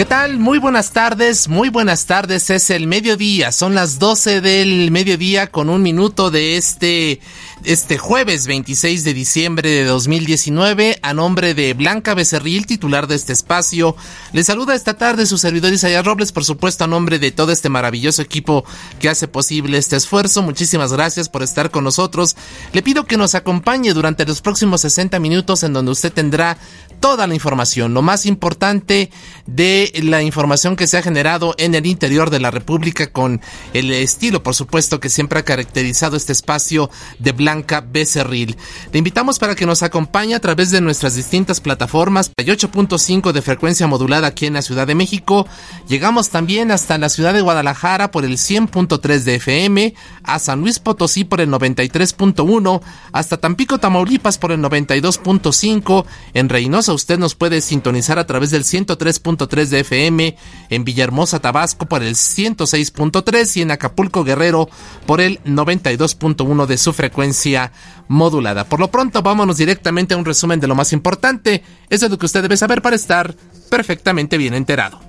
[0.00, 0.38] ¿Qué tal?
[0.38, 2.48] Muy buenas tardes, muy buenas tardes.
[2.48, 7.20] Es el mediodía, son las 12 del mediodía con un minuto de este,
[7.64, 11.00] este jueves 26 de diciembre de 2019.
[11.02, 13.94] A nombre de Blanca Becerril, titular de este espacio,
[14.32, 17.68] le saluda esta tarde su servidor Isaías Robles, por supuesto a nombre de todo este
[17.68, 18.64] maravilloso equipo
[19.00, 20.40] que hace posible este esfuerzo.
[20.40, 22.36] Muchísimas gracias por estar con nosotros.
[22.72, 26.56] Le pido que nos acompañe durante los próximos 60 minutos en donde usted tendrá
[27.00, 29.10] toda la información, lo más importante
[29.46, 33.40] de la información que se ha generado en el interior de la República con
[33.74, 38.56] el estilo, por supuesto, que siempre ha caracterizado este espacio de Blanca Becerril.
[38.92, 43.86] Le invitamos para que nos acompañe a través de nuestras distintas plataformas, 8.5 de frecuencia
[43.86, 45.46] modulada aquí en la Ciudad de México.
[45.88, 50.78] Llegamos también hasta la ciudad de Guadalajara por el 100.3 de FM, a San Luis
[50.78, 52.80] Potosí por el 93.1,
[53.12, 56.04] hasta Tampico, Tamaulipas por el 92.5,
[56.34, 60.36] en Reynosa usted nos puede sintonizar a través del 103.3 de FM,
[60.70, 64.68] en Villahermosa, Tabasco por el 106.3 y en Acapulco, Guerrero
[65.06, 67.72] por el 92.1 de su frecuencia
[68.08, 68.64] modulada.
[68.64, 71.62] Por lo pronto, vámonos directamente a un resumen de lo más importante.
[71.88, 73.34] Eso es lo que usted debe saber para estar
[73.70, 75.00] perfectamente bien enterado.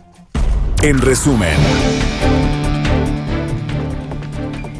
[0.81, 1.56] En resumen.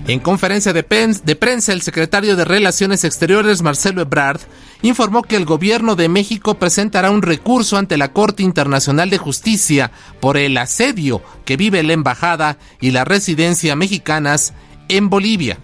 [0.08, 0.84] En conferencia de,
[1.24, 4.42] de, prensa, el secretario de Relaciones Exteriores, Marcelo Ebrard,
[4.81, 9.92] informó que el gobierno de México presentará un recurso ante la Corte Internacional de Justicia
[10.19, 14.53] por el asedio que vive la embajada y la residencia mexicanas
[14.90, 15.58] en Bolivia.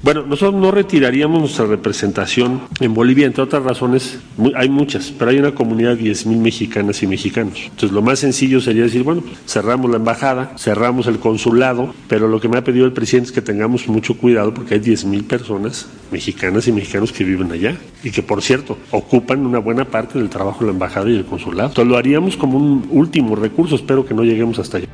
[0.00, 4.20] Bueno, nosotros no retiraríamos nuestra representación en Bolivia, entre otras razones,
[4.54, 7.62] hay muchas, pero hay una comunidad de 10.000 mexicanas y mexicanos.
[7.64, 12.40] Entonces, lo más sencillo sería decir, bueno, cerramos la embajada, cerramos el consulado, pero lo
[12.40, 15.88] que me ha pedido el presidente es que tengamos mucho cuidado porque hay 10.000 personas
[16.12, 20.28] mexicanas y mexicanos que viven allá y que, por cierto, ocupan una buena parte del
[20.28, 21.70] trabajo de la embajada y del consulado.
[21.70, 24.86] Entonces, lo haríamos como un último recurso, espero que no lleguemos hasta allá.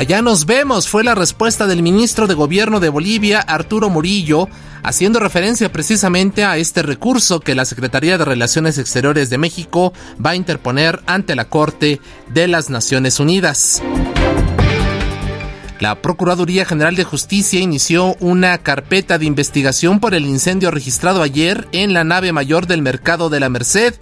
[0.00, 4.48] Allá nos vemos, fue la respuesta del ministro de Gobierno de Bolivia, Arturo Murillo,
[4.82, 10.30] haciendo referencia precisamente a este recurso que la Secretaría de Relaciones Exteriores de México va
[10.30, 12.00] a interponer ante la Corte
[12.32, 13.82] de las Naciones Unidas.
[15.80, 21.68] La Procuraduría General de Justicia inició una carpeta de investigación por el incendio registrado ayer
[21.72, 23.96] en la nave mayor del Mercado de la Merced,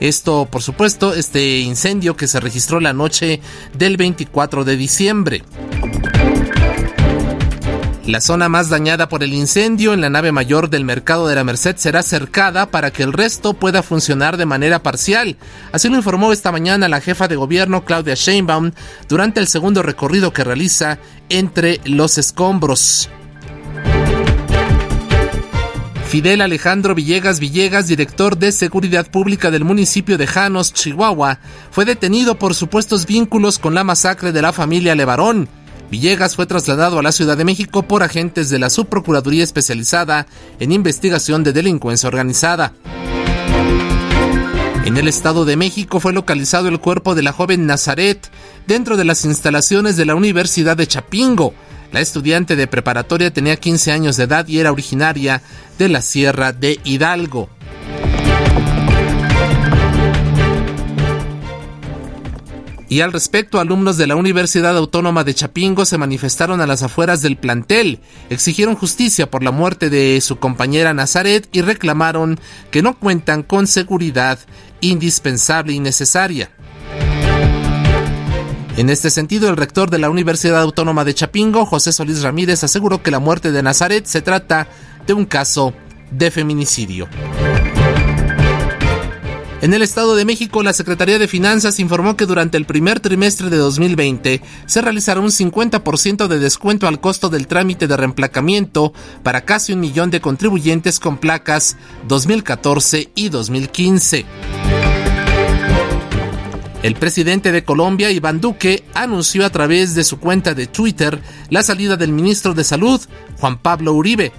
[0.00, 3.40] esto, por supuesto, este incendio que se registró la noche
[3.76, 5.42] del 24 de diciembre.
[8.06, 11.42] La zona más dañada por el incendio en la nave mayor del mercado de la
[11.42, 15.36] Merced será cercada para que el resto pueda funcionar de manera parcial.
[15.72, 18.72] Así lo informó esta mañana la jefa de gobierno Claudia Sheinbaum
[19.08, 20.98] durante el segundo recorrido que realiza
[21.30, 23.08] entre los escombros.
[26.14, 31.40] Fidel Alejandro Villegas Villegas, director de Seguridad Pública del municipio de Janos, Chihuahua,
[31.72, 35.48] fue detenido por supuestos vínculos con la masacre de la familia Levarón.
[35.90, 40.28] Villegas fue trasladado a la Ciudad de México por agentes de la Subprocuraduría Especializada
[40.60, 42.74] en Investigación de Delincuencia Organizada.
[44.84, 48.30] En el Estado de México fue localizado el cuerpo de la joven Nazaret
[48.68, 51.54] dentro de las instalaciones de la Universidad de Chapingo.
[51.94, 55.42] La estudiante de preparatoria tenía 15 años de edad y era originaria
[55.78, 57.48] de la Sierra de Hidalgo.
[62.88, 67.22] Y al respecto, alumnos de la Universidad Autónoma de Chapingo se manifestaron a las afueras
[67.22, 72.40] del plantel, exigieron justicia por la muerte de su compañera Nazaret y reclamaron
[72.72, 74.40] que no cuentan con seguridad
[74.80, 76.50] indispensable y necesaria.
[78.76, 83.02] En este sentido, el rector de la Universidad Autónoma de Chapingo, José Solís Ramírez, aseguró
[83.02, 84.66] que la muerte de Nazaret se trata
[85.06, 85.72] de un caso
[86.10, 87.08] de feminicidio.
[89.62, 93.48] En el Estado de México, la Secretaría de Finanzas informó que durante el primer trimestre
[93.48, 98.92] de 2020 se realizará un 50% de descuento al costo del trámite de reemplacamiento
[99.22, 101.76] para casi un millón de contribuyentes con placas
[102.08, 104.26] 2014 y 2015.
[106.84, 111.62] El presidente de Colombia, Iván Duque, anunció a través de su cuenta de Twitter la
[111.62, 113.00] salida del ministro de Salud,
[113.40, 114.32] Juan Pablo Uribe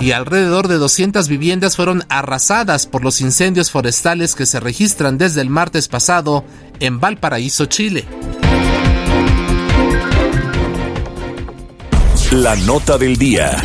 [0.00, 5.40] y alrededor de 200 viviendas fueron arrasadas por los incendios forestales que se registran desde
[5.40, 6.44] el martes pasado
[6.80, 8.04] en Valparaíso, Chile.
[12.32, 13.64] La nota del día.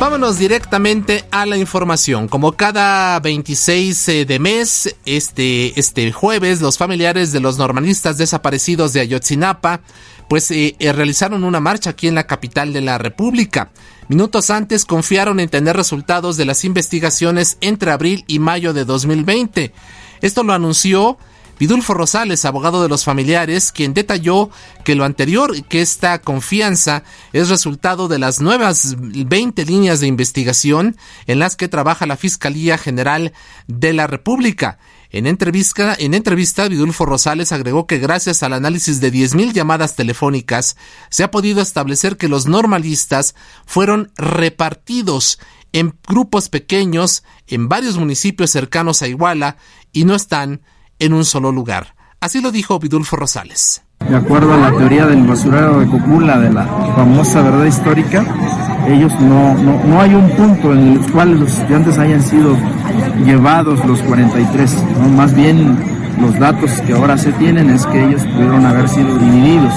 [0.00, 2.28] Vámonos directamente a la información.
[2.28, 8.92] Como cada 26 eh, de mes, este, este jueves, los familiares de los normalistas desaparecidos
[8.92, 9.80] de Ayotzinapa
[10.28, 13.70] pues eh, eh, realizaron una marcha aquí en la capital de la República.
[14.08, 19.72] Minutos antes confiaron en tener resultados de las investigaciones entre abril y mayo de 2020.
[20.20, 21.18] Esto lo anunció
[21.58, 24.50] Vidulfo Rosales, abogado de los familiares, quien detalló
[24.84, 27.02] que lo anterior, que esta confianza
[27.32, 30.96] es resultado de las nuevas 20 líneas de investigación
[31.26, 33.32] en las que trabaja la Fiscalía General
[33.66, 34.78] de la República.
[35.10, 40.76] En entrevista, en entrevista, Vidulfo Rosales agregó que gracias al análisis de 10.000 llamadas telefónicas,
[41.08, 43.34] se ha podido establecer que los normalistas
[43.64, 45.38] fueron repartidos
[45.72, 49.56] en grupos pequeños en varios municipios cercanos a Iguala
[49.92, 50.60] y no están
[50.98, 51.94] en un solo lugar.
[52.20, 53.82] Así lo dijo Vidulfo Rosales.
[54.08, 56.64] De acuerdo a la teoría del basurero de Cocula, de la
[56.96, 58.24] famosa verdad histórica,
[58.88, 62.56] ellos no, no, no hay un punto en el cual los estudiantes hayan sido
[63.24, 65.08] llevados los 43, ¿no?
[65.10, 65.78] más bien
[66.20, 69.74] los datos que ahora se tienen es que ellos pudieron haber sido divididos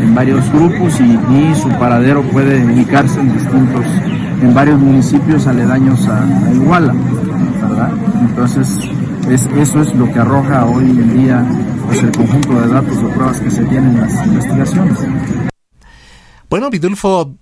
[0.00, 1.04] en varios grupos y,
[1.34, 3.86] y su paradero puede ubicarse en distintos,
[4.42, 6.94] en varios municipios aledaños a, a Iguala,
[7.62, 7.90] ¿verdad?
[8.20, 8.78] Entonces,
[9.34, 11.46] es, eso es lo que arroja hoy en día
[11.86, 14.98] pues, el conjunto de datos o pruebas que se tienen en las investigaciones.
[16.50, 17.36] Bueno, Vidulfo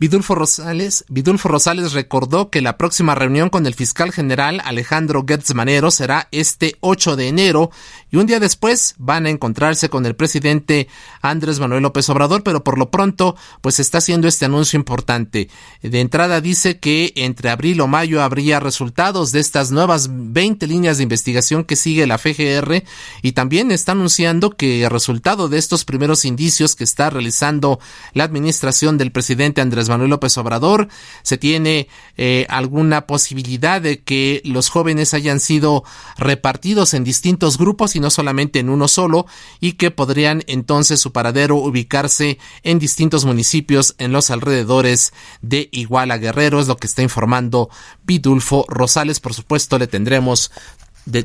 [0.00, 1.04] Vidulfo Rosales,
[1.44, 6.76] Rosales recordó que la próxima reunión con el fiscal general Alejandro Gertz Manero será este
[6.80, 7.70] 8 de enero
[8.10, 10.88] y un día después van a encontrarse con el presidente
[11.20, 15.50] Andrés Manuel López Obrador, pero por lo pronto pues está haciendo este anuncio importante.
[15.82, 20.96] De entrada dice que entre abril o mayo habría resultados de estas nuevas 20 líneas
[20.96, 22.84] de investigación que sigue la FGR
[23.20, 27.80] y también está anunciando que el resultado de estos primeros indicios que está realizando
[28.14, 30.88] la administración del presidente Andrés Manuel López Obrador,
[31.22, 35.84] se tiene eh, alguna posibilidad de que los jóvenes hayan sido
[36.16, 39.26] repartidos en distintos grupos y no solamente en uno solo,
[39.60, 46.18] y que podrían entonces su paradero ubicarse en distintos municipios en los alrededores de Iguala
[46.18, 47.68] Guerrero, es lo que está informando
[48.04, 49.20] Vidulfo Rosales.
[49.20, 50.50] Por supuesto, le tendremos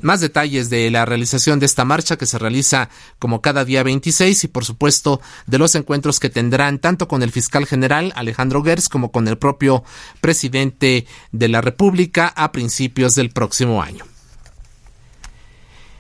[0.01, 2.89] más detalles de la realización de esta marcha que se realiza
[3.19, 7.31] como cada día 26 y por supuesto de los encuentros que tendrán tanto con el
[7.31, 9.83] fiscal general Alejandro Gers como con el propio
[10.21, 14.05] presidente de la República a principios del próximo año.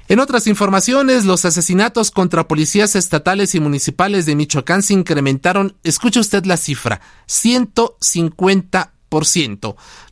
[0.07, 6.19] En otras informaciones, los asesinatos contra policías estatales y municipales de Michoacán se incrementaron, escuche
[6.19, 8.94] usted la cifra, 150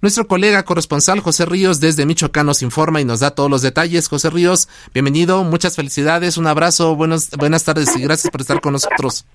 [0.02, 4.08] nuestro colega corresponsal José Ríos desde Michoacán nos informa y nos da todos los detalles.
[4.08, 9.26] José Ríos, bienvenido, muchas felicidades, un abrazo, buenas tardes y gracias por estar con nosotros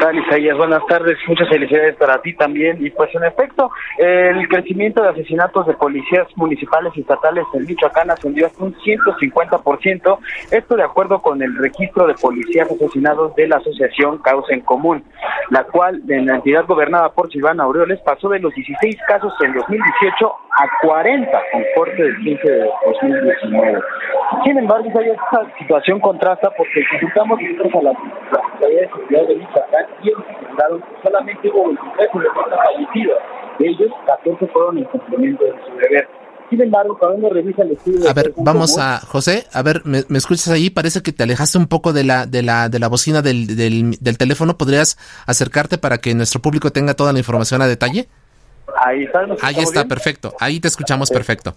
[0.00, 0.56] tal, Isaías?
[0.56, 2.84] Buenas tardes, muchas felicidades para ti también.
[2.84, 8.10] Y pues en efecto, el crecimiento de asesinatos de policías municipales y estatales en Michoacán
[8.10, 10.18] ascendió hasta un 150%,
[10.50, 15.04] esto de acuerdo con el registro de policías asesinados de la asociación Causa en Común,
[15.50, 19.54] la cual en la entidad gobernada por Silvana Aureoles pasó de los 16 casos en
[19.54, 23.80] 2018 a 40 en corte del 15 de 2019.
[24.44, 30.14] Sin embargo, Isaías, esta situación contrasta porque si juntamos a las autoridades de Michoacán, 100
[30.40, 33.18] blindados, solamente hubo 23 policías fallecidos.
[33.58, 36.08] De ellos, 14 fueron en cumplimiento de su deber.
[36.50, 38.08] Sin embargo, cuando revisa el estudio...
[38.08, 39.00] A ver, vamos a...
[39.00, 40.70] José, a ver, ¿me, ¿me, escuchas ahí?
[40.70, 43.96] Parece que te alejaste un poco de la, de la, de la bocina del, del,
[44.00, 44.56] del teléfono.
[44.56, 48.08] ¿Podrías acercarte para que nuestro público tenga toda la información a detalle?
[48.82, 49.20] Ahí está.
[49.42, 49.88] Ahí está, bien?
[49.88, 50.32] perfecto.
[50.40, 51.54] Ahí te escuchamos perfecto.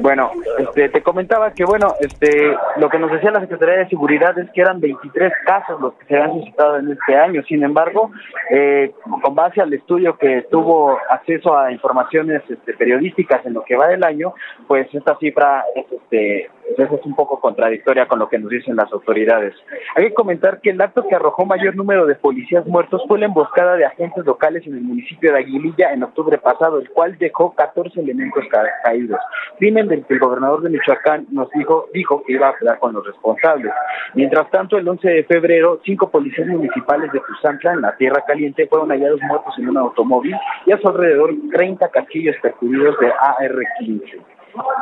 [0.00, 4.36] Bueno, este, te comentaba que, bueno, este, lo que nos decía la Secretaría de Seguridad
[4.38, 7.42] es que eran 23 casos los que se habían suscitado en este año.
[7.44, 8.10] Sin embargo,
[8.50, 13.76] eh, con base al estudio que tuvo acceso a informaciones este, periodísticas en lo que
[13.76, 14.34] va del año,
[14.66, 18.50] pues esta cifra es este, pues eso es un poco contradictoria con lo que nos
[18.50, 19.54] dicen las autoridades.
[19.94, 23.26] Hay que comentar que el acto que arrojó mayor número de policías muertos fue la
[23.26, 27.54] emboscada de agentes locales en el municipio de Aguililla en octubre pasado, el cual dejó
[27.54, 28.44] 14 elementos
[28.84, 29.18] caídos.
[29.58, 32.92] Crimen del que el gobernador de Michoacán nos dijo, dijo que iba a quedar con
[32.92, 33.72] los responsables.
[34.14, 38.66] Mientras tanto, el 11 de febrero, cinco policías municipales de Tuzantla, en la Tierra Caliente,
[38.66, 40.34] fueron hallados muertos en un automóvil
[40.66, 44.20] y a su alrededor 30 casquillos percutidos de AR-15.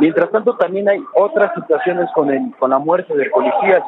[0.00, 3.82] Mientras tanto, también hay otras situaciones con, el, con la muerte de policías.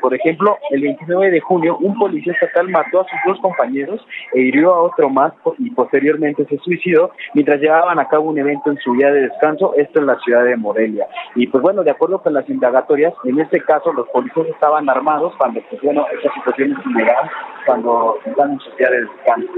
[0.00, 4.40] Por ejemplo, el 29 de junio, un policía estatal mató a sus dos compañeros e
[4.40, 8.78] hirió a otro más y posteriormente se suicidó mientras llevaban a cabo un evento en
[8.78, 11.06] su día de descanso, esto en la ciudad de Morelia.
[11.34, 15.34] Y pues bueno, de acuerdo con las indagatorias, en este caso los policías estaban armados
[15.38, 17.30] cuando, pues bueno, esta situación es ilegal
[17.66, 19.48] cuando están en su día de descanso.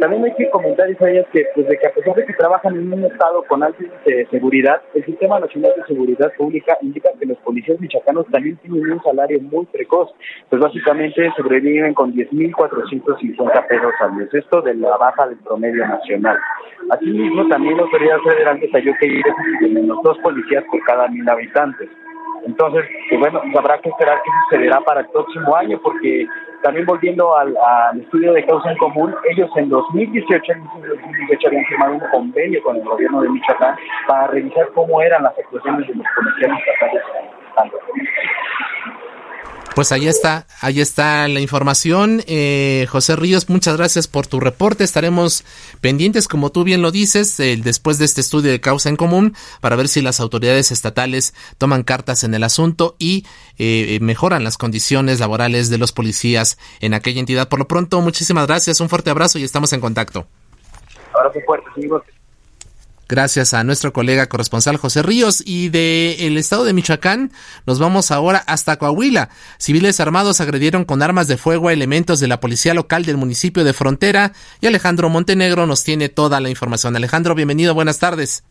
[0.00, 2.92] También hay que comentar, Isaías, que, pues, de que a pesar de que trabajan en
[2.92, 3.82] un estado con alta
[4.30, 9.02] seguridad, el Sistema Nacional de Seguridad Pública indica que los policías michoacanos también tienen un
[9.02, 10.10] salario muy precoz,
[10.48, 16.38] pues básicamente sobreviven con 10.450 pesos al mes, esto de la baja del promedio nacional.
[16.90, 21.90] Asimismo, también la autoridad federal detalló que hay menos dos policías por cada mil habitantes.
[22.46, 26.26] Entonces, pues bueno, habrá que esperar qué sucederá para el próximo año, porque
[26.62, 27.56] también volviendo al,
[28.00, 32.76] estudio de causa en común, ellos en 2018, en 2018 habían firmado un convenio con
[32.76, 37.02] el gobierno de Michoacán para revisar cómo eran las actuaciones de los comerciantes estatales.
[39.76, 42.22] Pues ahí está, ahí está la información.
[42.26, 44.84] Eh, José Ríos, muchas gracias por tu reporte.
[44.84, 45.44] Estaremos
[45.82, 49.76] pendientes, como tú bien lo dices, después de este estudio de causa en común, para
[49.76, 53.26] ver si las autoridades estatales toman cartas en el asunto y
[53.58, 57.50] eh, mejoran las condiciones laborales de los policías en aquella entidad.
[57.50, 60.26] Por lo pronto, muchísimas gracias, un fuerte abrazo y estamos en contacto.
[61.12, 61.68] Abrazo fuerte,
[63.08, 67.30] Gracias a nuestro colega corresponsal José Ríos y de el estado de Michoacán
[67.64, 69.28] nos vamos ahora hasta Coahuila.
[69.58, 73.62] Civiles armados agredieron con armas de fuego a elementos de la policía local del municipio
[73.62, 76.96] de Frontera y Alejandro Montenegro nos tiene toda la información.
[76.96, 78.44] Alejandro, bienvenido, buenas tardes.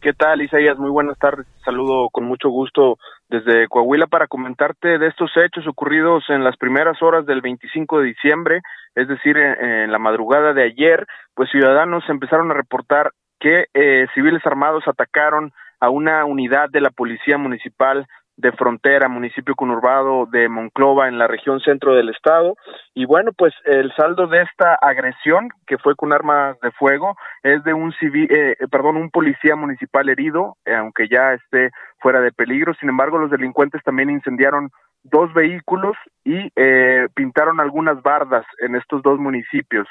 [0.00, 0.78] ¿Qué tal, Isaías?
[0.78, 1.44] Muy buenas tardes.
[1.64, 2.98] Saludo con mucho gusto
[3.28, 8.06] desde Coahuila para comentarte de estos hechos ocurridos en las primeras horas del 25 de
[8.06, 8.60] diciembre,
[8.94, 13.10] es decir, en la madrugada de ayer, pues ciudadanos empezaron a reportar
[13.40, 19.54] que eh, civiles armados atacaron a una unidad de la Policía Municipal de Frontera, municipio
[19.54, 22.56] conurbado de Monclova en la región centro del estado.
[22.94, 27.64] Y bueno, pues el saldo de esta agresión, que fue con armas de fuego, es
[27.64, 32.32] de un civil, eh, perdón, un policía municipal herido, eh, aunque ya esté fuera de
[32.32, 32.74] peligro.
[32.74, 34.70] Sin embargo, los delincuentes también incendiaron
[35.02, 39.88] dos vehículos y eh, pintaron algunas bardas en estos dos municipios.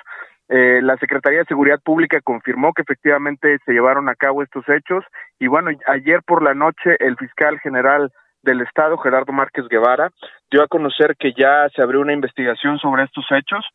[0.50, 5.04] Eh, la Secretaría de Seguridad Pública confirmó que efectivamente se llevaron a cabo estos hechos.
[5.40, 8.12] Y bueno, ayer por la noche el fiscal general
[8.44, 10.12] del Estado, Gerardo Márquez Guevara,
[10.52, 13.66] dio a conocer que ya se abrió una investigación sobre estos hechos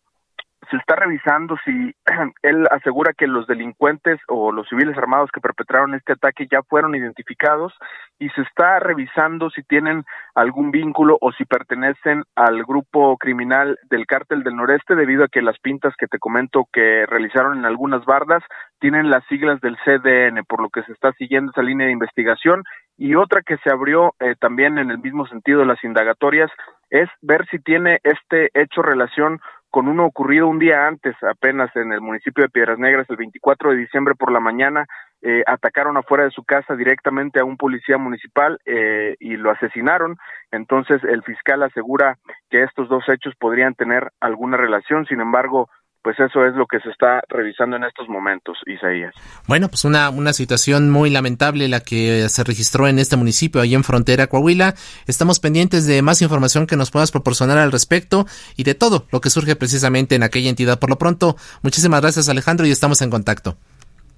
[0.71, 1.95] se está revisando si
[2.43, 6.95] él asegura que los delincuentes o los civiles armados que perpetraron este ataque ya fueron
[6.95, 7.73] identificados
[8.19, 14.07] y se está revisando si tienen algún vínculo o si pertenecen al grupo criminal del
[14.07, 18.05] cártel del noreste debido a que las pintas que te comento que realizaron en algunas
[18.05, 18.43] bardas
[18.79, 22.65] tienen las siglas del CDN, por lo que se está siguiendo esa línea de investigación.
[22.97, 26.50] Y otra que se abrió eh, también en el mismo sentido de las indagatorias
[26.91, 31.93] es ver si tiene este hecho relación con uno ocurrido un día antes, apenas en
[31.93, 34.87] el municipio de Piedras Negras, el 24 de diciembre por la mañana,
[35.23, 40.17] eh, atacaron afuera de su casa directamente a un policía municipal eh, y lo asesinaron.
[40.50, 42.19] Entonces el fiscal asegura
[42.50, 45.69] que estos dos hechos podrían tener alguna relación, sin embargo,
[46.02, 49.14] pues eso es lo que se está revisando en estos momentos, Isaías.
[49.47, 53.75] Bueno, pues una, una situación muy lamentable la que se registró en este municipio, ahí
[53.75, 54.75] en Frontera, Coahuila.
[55.07, 58.26] Estamos pendientes de más información que nos puedas proporcionar al respecto
[58.57, 60.78] y de todo lo que surge precisamente en aquella entidad.
[60.78, 63.57] Por lo pronto, muchísimas gracias Alejandro y estamos en contacto.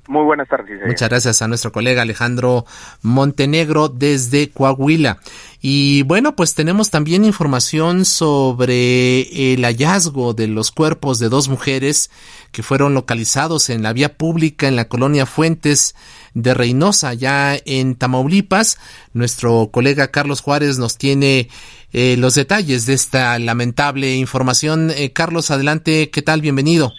[0.08, 0.80] Muy buenas tardes.
[0.84, 2.66] Muchas gracias a nuestro colega Alejandro
[3.02, 5.18] Montenegro desde Coahuila.
[5.60, 12.10] Y bueno, pues tenemos también información sobre el hallazgo de los cuerpos de dos mujeres
[12.50, 15.94] que fueron localizados en la vía pública en la colonia Fuentes
[16.34, 18.78] de Reynosa, ya en Tamaulipas.
[19.12, 21.48] Nuestro colega Carlos Juárez nos tiene
[21.92, 24.90] eh, los detalles de esta lamentable información.
[24.90, 26.40] Eh, Carlos, adelante, ¿qué tal?
[26.40, 26.92] Bienvenido.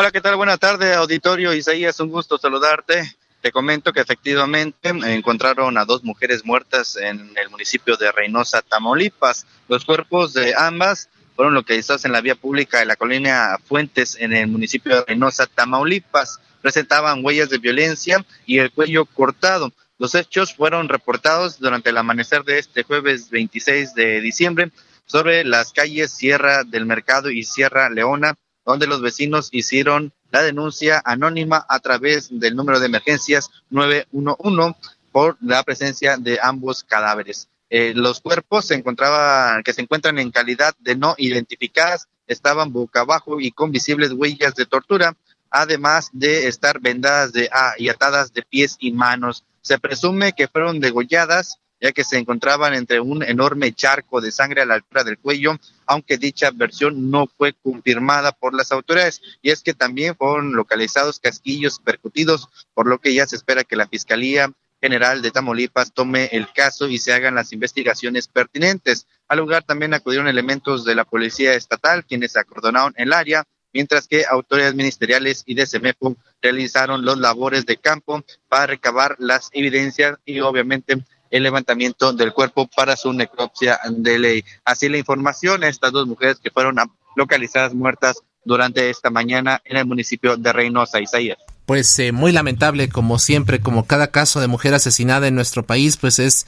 [0.00, 0.36] Hola, ¿qué tal?
[0.36, 1.52] Buenas tardes, auditorio.
[1.52, 3.16] Isaías, un gusto saludarte.
[3.40, 9.44] Te comento que efectivamente encontraron a dos mujeres muertas en el municipio de Reynosa, Tamaulipas.
[9.66, 14.32] Los cuerpos de ambas fueron localizados en la vía pública de la colonia Fuentes en
[14.32, 16.38] el municipio de Reynosa, Tamaulipas.
[16.62, 19.72] Presentaban huellas de violencia y el cuello cortado.
[19.98, 24.70] Los hechos fueron reportados durante el amanecer de este jueves 26 de diciembre
[25.06, 28.36] sobre las calles Sierra del Mercado y Sierra Leona,
[28.68, 34.78] donde los vecinos hicieron la denuncia anónima a través del número de emergencias 911
[35.10, 37.48] por la presencia de ambos cadáveres.
[37.70, 43.00] Eh, los cuerpos se encontraban, que se encuentran en calidad de no identificadas, estaban boca
[43.00, 45.16] abajo y con visibles huellas de tortura,
[45.48, 49.46] además de estar vendadas de, ah, y atadas de pies y manos.
[49.62, 54.62] Se presume que fueron degolladas ya que se encontraban entre un enorme charco de sangre
[54.62, 59.20] a la altura del cuello, aunque dicha versión no fue confirmada por las autoridades.
[59.42, 63.76] Y es que también fueron localizados casquillos percutidos, por lo que ya se espera que
[63.76, 69.06] la Fiscalía General de Tamaulipas tome el caso y se hagan las investigaciones pertinentes.
[69.26, 74.24] Al lugar también acudieron elementos de la Policía Estatal, quienes acordonaron el área, mientras que
[74.24, 75.94] autoridades ministeriales y de
[76.40, 82.68] realizaron los labores de campo para recabar las evidencias y obviamente el levantamiento del cuerpo
[82.74, 84.44] para su necropsia de ley.
[84.64, 86.76] Así la información, estas dos mujeres que fueron
[87.16, 92.88] localizadas muertas durante esta mañana en el municipio de Reynosa, Isaías pues eh, muy lamentable
[92.88, 96.46] como siempre, como cada caso de mujer asesinada en nuestro país, pues es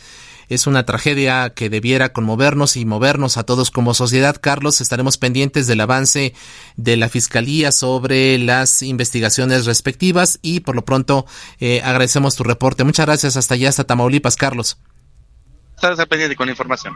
[0.51, 4.37] es una tragedia que debiera conmovernos y movernos a todos como sociedad.
[4.39, 6.35] Carlos, estaremos pendientes del avance
[6.77, 11.25] de la Fiscalía sobre las investigaciones respectivas y por lo pronto
[11.61, 12.85] eh, agradecemos tu reporte.
[12.85, 13.37] Muchas gracias.
[13.37, 14.77] Hasta allá, hasta Tamaulipas, Carlos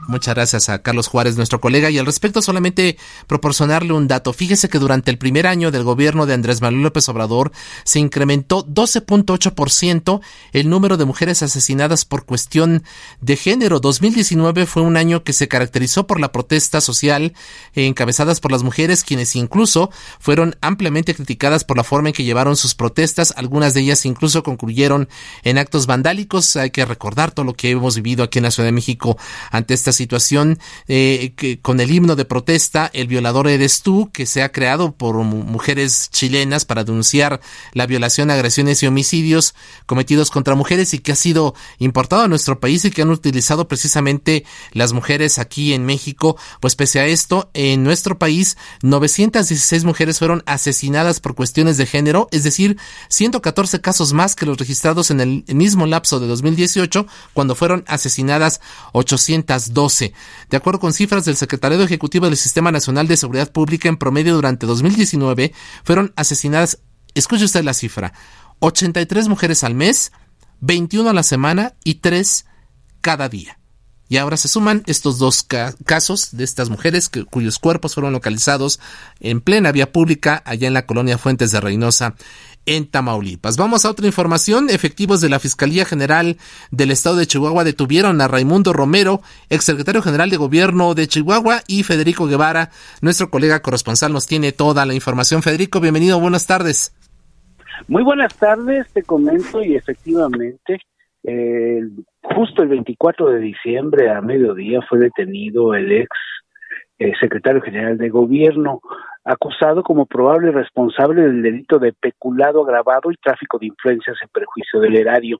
[0.08, 1.90] Muchas gracias a Carlos Juárez, nuestro colega.
[1.90, 4.32] Y al respecto, solamente proporcionarle un dato.
[4.32, 7.52] Fíjese que durante el primer año del gobierno de Andrés Manuel López Obrador
[7.84, 10.20] se incrementó 12.8%
[10.52, 12.84] el número de mujeres asesinadas por cuestión
[13.20, 13.80] de género.
[13.80, 17.32] 2019 fue un año que se caracterizó por la protesta social
[17.74, 22.56] encabezadas por las mujeres, quienes incluso fueron ampliamente criticadas por la forma en que llevaron
[22.56, 23.32] sus protestas.
[23.36, 25.08] Algunas de ellas incluso concluyeron
[25.42, 26.56] en actos vandálicos.
[26.56, 29.16] Hay que recordar todo lo que hemos vivido aquí en la Ciudad de México
[29.50, 34.26] ante esta situación eh, que, con el himno de protesta El violador eres tú, que
[34.26, 37.40] se ha creado por mujeres chilenas para denunciar
[37.72, 39.54] la violación, agresiones y homicidios
[39.86, 43.68] cometidos contra mujeres y que ha sido importado a nuestro país y que han utilizado
[43.68, 46.36] precisamente las mujeres aquí en México.
[46.60, 52.28] Pues pese a esto, en nuestro país 916 mujeres fueron asesinadas por cuestiones de género,
[52.30, 52.78] es decir,
[53.08, 58.60] 114 casos más que los registrados en el mismo lapso de 2018 cuando fueron asesinadas
[58.92, 60.12] 812.
[60.50, 64.34] De acuerdo con cifras del Secretariado Ejecutivo del Sistema Nacional de Seguridad Pública, en promedio
[64.34, 65.52] durante 2019
[65.84, 66.80] fueron asesinadas,
[67.14, 68.12] escuche usted la cifra,
[68.60, 70.12] 83 mujeres al mes,
[70.60, 72.46] 21 a la semana y 3
[73.00, 73.58] cada día.
[74.08, 75.46] Y ahora se suman estos dos
[75.84, 78.78] casos de estas mujeres cuyos cuerpos fueron localizados
[79.18, 82.14] en plena vía pública allá en la colonia Fuentes de Reynosa
[82.66, 83.56] en Tamaulipas.
[83.56, 84.68] Vamos a otra información.
[84.70, 86.36] Efectivos de la Fiscalía General
[86.70, 91.82] del Estado de Chihuahua detuvieron a Raimundo Romero, exsecretario general de Gobierno de Chihuahua, y
[91.82, 92.70] Federico Guevara,
[93.02, 95.42] nuestro colega corresponsal, nos tiene toda la información.
[95.42, 96.94] Federico, bienvenido, buenas tardes.
[97.88, 100.78] Muy buenas tardes, te comento y efectivamente,
[102.22, 106.10] justo el 24 de diciembre a mediodía fue detenido el ex eh,
[107.20, 108.80] secretario general de Gobierno
[109.24, 114.80] acusado como probable responsable del delito de peculado agravado y tráfico de influencias en perjuicio
[114.80, 115.38] del erario.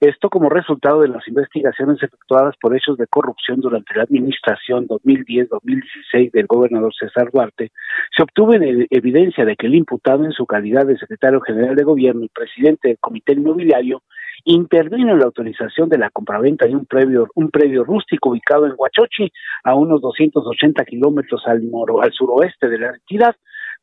[0.00, 6.32] Esto como resultado de las investigaciones efectuadas por hechos de corrupción durante la administración 2010-2016
[6.32, 7.70] del gobernador César Duarte,
[8.14, 12.24] se obtuvo evidencia de que el imputado en su calidad de secretario general de gobierno
[12.24, 14.02] y presidente del comité inmobiliario
[14.44, 18.74] intervino en la autorización de la compraventa de un predio, un predio rústico ubicado en
[18.76, 19.32] Huachochi,
[19.64, 21.62] a unos 280 kilómetros al,
[22.02, 23.34] al suroeste de la entidad,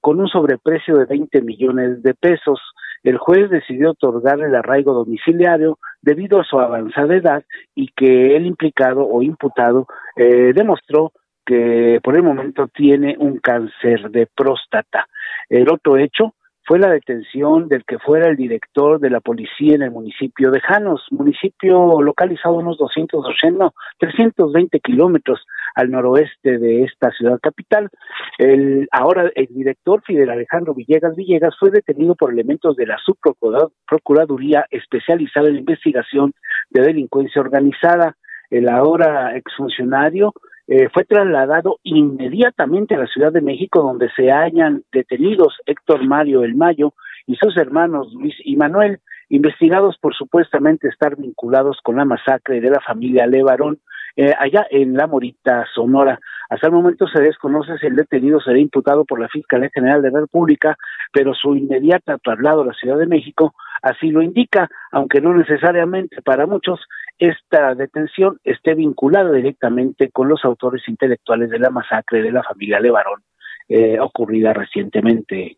[0.02, 2.60] con un sobreprecio de 20 millones de pesos.
[3.04, 7.44] El juez decidió otorgarle el arraigo domiciliario debido a su avanzada edad
[7.76, 11.14] y que el implicado o imputado eh, demostró
[11.46, 15.08] que por el momento tiene un cáncer de próstata.
[15.50, 16.36] El otro hecho
[16.70, 20.62] fue la detención del que fuera el director de la policía en el municipio de
[20.62, 27.90] Janos, municipio localizado a unos 280, no, 320 kilómetros al noroeste de esta ciudad capital.
[28.38, 34.68] El, ahora el director Fidel Alejandro Villegas Villegas fue detenido por elementos de la subprocuraduría
[34.70, 36.34] especializada en investigación
[36.70, 38.16] de delincuencia organizada.
[38.52, 40.34] El ahora exfuncionario
[40.72, 46.44] eh, fue trasladado inmediatamente a la Ciudad de México, donde se hallan detenidos Héctor Mario
[46.44, 46.94] El Mayo
[47.26, 52.70] y sus hermanos Luis y Manuel, investigados por supuestamente estar vinculados con la masacre de
[52.70, 53.80] la familia Levarón
[54.16, 56.20] eh, allá en La Morita, Sonora.
[56.50, 60.12] Hasta el momento se desconoce si el detenido será imputado por la Fiscalía General de
[60.12, 60.76] la República,
[61.12, 66.22] pero su inmediata traslado a la Ciudad de México así lo indica, aunque no necesariamente
[66.22, 66.80] para muchos
[67.20, 72.80] esta detención esté vinculada directamente con los autores intelectuales de la masacre de la familia
[72.80, 73.22] Levarón
[73.68, 75.58] eh, ocurrida recientemente.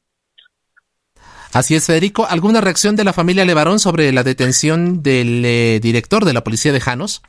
[1.54, 2.26] Así es, Federico.
[2.30, 6.74] ¿Alguna reacción de la familia Levarón sobre la detención del eh, director de la policía
[6.74, 7.21] de Janos?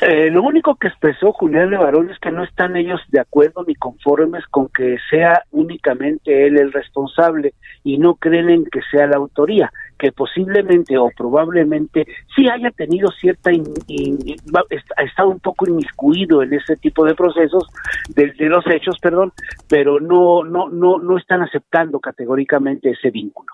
[0.00, 3.74] Eh, lo único que expresó Julián Levarón es que no están ellos de acuerdo ni
[3.74, 7.52] conformes con que sea únicamente él el responsable
[7.84, 13.10] y no creen en que sea la autoría, que posiblemente o probablemente sí haya tenido
[13.10, 17.64] cierta, ha estado un poco inmiscuido en ese tipo de procesos,
[18.08, 19.32] de, de los hechos, perdón,
[19.68, 23.52] pero no, no, no, no están aceptando categóricamente ese vínculo.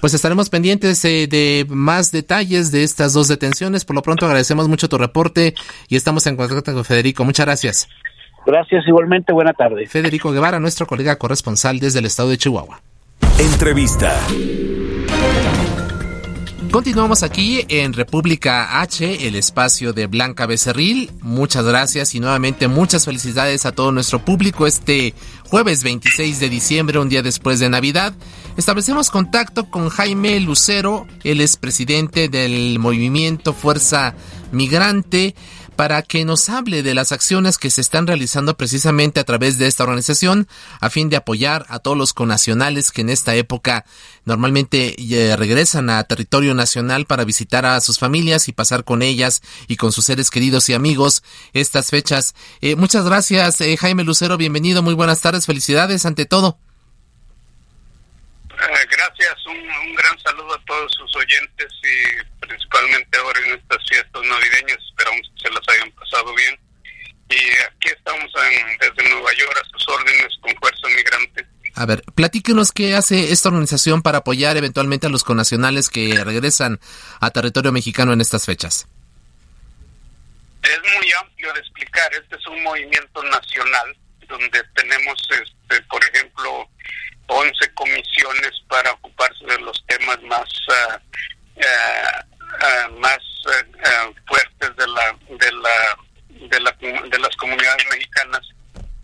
[0.00, 3.84] Pues estaremos pendientes eh, de más detalles de estas dos detenciones.
[3.84, 5.54] Por lo pronto agradecemos mucho tu reporte
[5.88, 7.24] y estamos en contacto con Federico.
[7.24, 7.88] Muchas gracias.
[8.46, 9.32] Gracias igualmente.
[9.32, 9.86] Buena tarde.
[9.86, 12.80] Federico Guevara, nuestro colega corresponsal desde el estado de Chihuahua.
[13.40, 14.14] Entrevista.
[16.70, 21.10] Continuamos aquí en República H, el espacio de Blanca Becerril.
[21.22, 25.14] Muchas gracias y nuevamente muchas felicidades a todo nuestro público este
[25.48, 28.12] jueves 26 de diciembre, un día después de Navidad.
[28.58, 34.14] Establecemos contacto con Jaime Lucero, él es presidente del movimiento Fuerza
[34.52, 35.34] Migrante
[35.78, 39.68] para que nos hable de las acciones que se están realizando precisamente a través de
[39.68, 40.48] esta organización
[40.80, 43.84] a fin de apoyar a todos los conacionales que en esta época
[44.24, 49.40] normalmente eh, regresan a territorio nacional para visitar a sus familias y pasar con ellas
[49.68, 52.34] y con sus seres queridos y amigos estas fechas.
[52.60, 56.58] Eh, muchas gracias, eh, Jaime Lucero, bienvenido, muy buenas tardes, felicidades ante todo.
[58.90, 64.22] Gracias, un, un gran saludo a todos sus oyentes y principalmente ahora en estas fiestas
[64.22, 66.58] navideñas esperamos que se las hayan pasado bien.
[67.30, 68.30] Y aquí estamos
[68.80, 71.46] desde Nueva York a sus órdenes con Fuerza Migrante.
[71.74, 76.80] A ver, platíquenos qué hace esta organización para apoyar eventualmente a los conacionales que regresan
[77.20, 78.88] a territorio mexicano en estas fechas.
[80.62, 82.12] Es muy amplio de explicar.
[82.14, 86.68] Este es un movimiento nacional donde tenemos, este, por ejemplo,
[87.28, 90.96] 11 comisiones para ocuparse de los temas más uh,
[91.56, 95.98] uh, más uh, fuertes de la de la
[96.48, 96.76] de la
[97.08, 98.40] de las comunidades mexicanas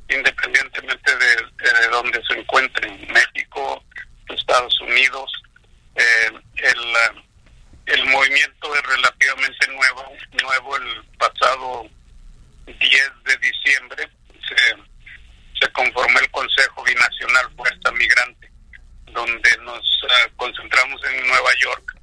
[0.08, 3.82] independientemente de, de donde se encuentren México
[4.28, 5.30] Estados Unidos
[5.94, 7.22] eh, el
[7.86, 11.86] el movimiento es relativamente nuevo nuevo el pasado
[12.66, 12.78] 10
[13.24, 14.08] de diciembre
[14.48, 14.93] se,
[15.60, 18.54] se conformó el Consejo Binacional Fuerza Migrante
[19.14, 19.80] donde nos
[20.36, 21.96] concentramos en Nueva York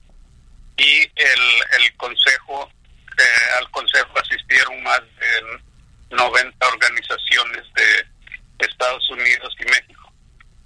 [0.77, 2.71] y el, el consejo,
[3.17, 10.13] eh, al consejo asistieron más de 90 organizaciones de Estados Unidos y México.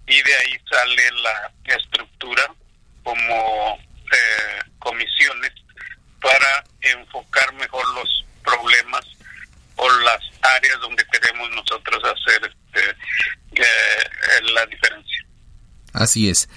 [0.07, 2.53] Y de ahí sale la estructura
[3.03, 3.79] como
[4.11, 5.51] eh, comisiones
[6.21, 9.05] para enfocar mejor los problemas
[9.77, 12.89] o las áreas donde queremos nosotros hacer este,
[13.55, 15.25] eh, la diferencia.
[15.95, 16.49] Así es.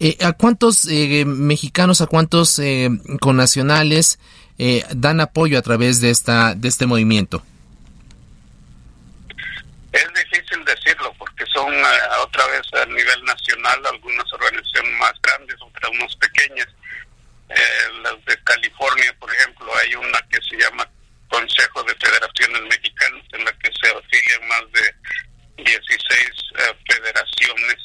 [0.00, 2.88] Eh, ¿A cuántos eh, mexicanos, a cuántos eh,
[3.20, 4.18] connacionales
[4.58, 7.42] eh, dan apoyo a través de esta de este movimiento?
[9.92, 11.86] Es difícil decirlo porque son eh,
[12.22, 16.66] otra vez a nivel nacional algunas organizaciones más grandes, otras más pequeñas.
[17.48, 20.88] Eh, las de California, por ejemplo, hay una que se llama
[21.28, 25.88] Consejo de Federaciones Mexicanas en la que se afilian más de 16
[26.58, 27.76] eh, federaciones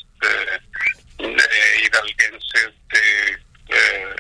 [1.20, 4.16] de hidalguenses de, eh,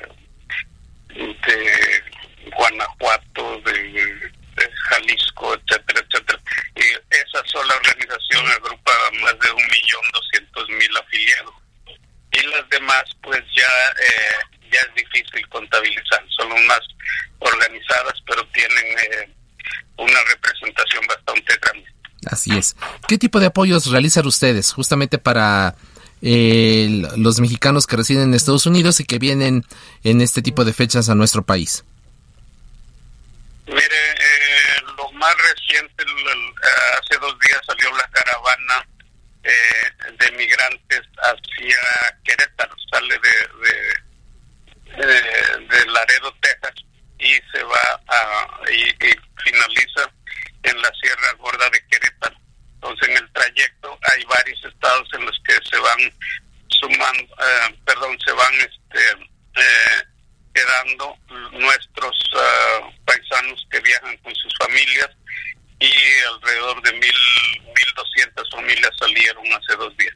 [1.15, 2.03] de
[2.55, 3.83] Guanajuato, de,
[4.55, 6.39] de, Jalisco, etcétera, etcétera.
[6.75, 11.55] Y esa sola organización agrupa más de un millón doscientos mil afiliados.
[12.31, 16.23] Y las demás, pues ya, eh, ya es difícil contabilizar.
[16.37, 16.81] Son unas
[17.39, 19.29] organizadas, pero tienen eh,
[19.97, 21.89] una representación bastante grande.
[22.29, 22.75] Así es.
[23.07, 25.75] ¿Qué tipo de apoyos realizan ustedes justamente para
[26.21, 29.65] eh, los mexicanos que residen en Estados Unidos y que vienen
[30.03, 31.83] en este tipo de fechas a nuestro país?
[33.67, 36.03] Mire, eh, lo más reciente,
[37.01, 38.87] hace dos días salió la caravana
[39.43, 41.77] eh, de migrantes hacia
[42.23, 43.37] Querétaro, sale de,
[44.97, 46.73] de, de Laredo, Texas,
[47.19, 48.91] y se va a, y
[49.43, 50.11] finaliza
[50.63, 52.38] en la Sierra Gorda de Querétaro.
[52.81, 56.13] Entonces, en el trayecto hay varios estados en los que se van
[56.67, 59.11] sumando, eh, perdón, se van este,
[59.55, 60.03] eh,
[60.53, 61.17] quedando
[61.51, 65.09] nuestros uh, paisanos que viajan con sus familias
[65.79, 65.91] y
[66.33, 67.13] alrededor de mil,
[67.65, 70.15] mil doscientas familias salieron hace dos días.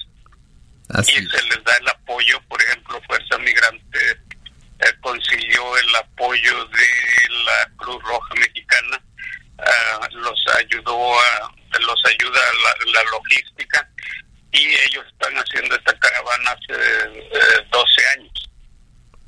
[0.90, 4.18] Así y se les da el apoyo, por ejemplo, Fuerza Migrante
[5.34, 6.88] recibió el apoyo de
[7.46, 9.02] la Cruz Roja Mexicana,
[9.60, 13.88] ah, los ayudó a, los ayuda la, la, logística
[14.52, 16.74] y ellos están haciendo esta caravana hace
[17.72, 18.50] 12 eh, años.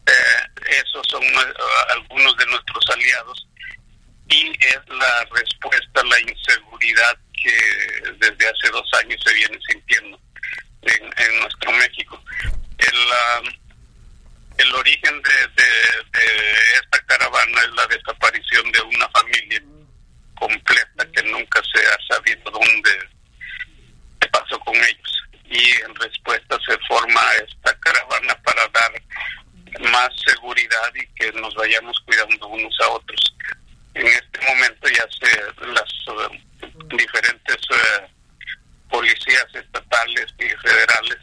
[0.07, 1.53] Eh, esos son eh,
[1.93, 3.47] algunos de nuestros aliados
[4.29, 10.19] y es la respuesta a la inseguridad que desde hace dos años se viene sintiendo
[10.83, 12.23] en, nuestro México.
[12.77, 13.65] El, um,
[14.57, 15.63] el origen de,
[16.75, 19.61] esta caravana es la desaparición de una familia
[20.35, 22.91] completa que nunca se ha sabido dónde
[24.31, 25.23] pasó con ellos.
[25.45, 31.99] Y en respuesta se forma esta caravana para dar más seguridad y que nos vayamos
[32.05, 33.35] cuidando unos a otros.
[33.93, 41.17] En este momento ya se las uh, diferentes uh, policías estatales y federales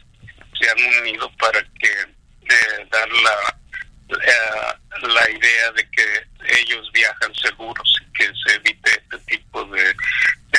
[0.59, 3.59] se han unido para que eh, dar la,
[4.09, 9.95] la idea de que ellos viajan seguros y que se evite este tipo de,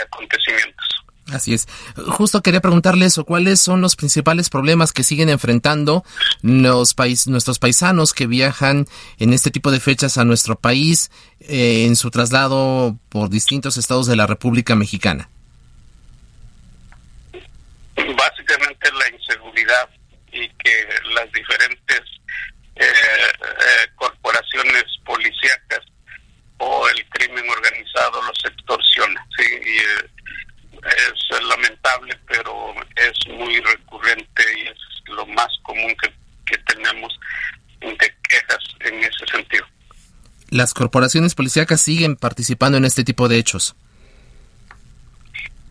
[0.02, 0.86] acontecimientos.
[1.32, 1.66] Así es.
[1.96, 6.04] Justo quería preguntarle eso, ¿cuáles son los principales problemas que siguen enfrentando
[6.42, 8.86] los país, nuestros paisanos que viajan
[9.18, 14.06] en este tipo de fechas a nuestro país eh, en su traslado por distintos estados
[14.06, 15.30] de la República Mexicana?
[17.96, 19.88] básicamente la inseguridad
[20.32, 21.83] y que las diferentes
[23.14, 25.80] eh, eh, corporaciones policíacas
[26.58, 29.26] o el crimen organizado los extorsiona.
[29.36, 30.10] Sí, y, eh,
[30.86, 36.12] es lamentable, pero es muy recurrente y es lo más común que,
[36.46, 37.18] que tenemos
[37.80, 39.66] de quejas en ese sentido.
[40.50, 43.74] ¿Las corporaciones policíacas siguen participando en este tipo de hechos?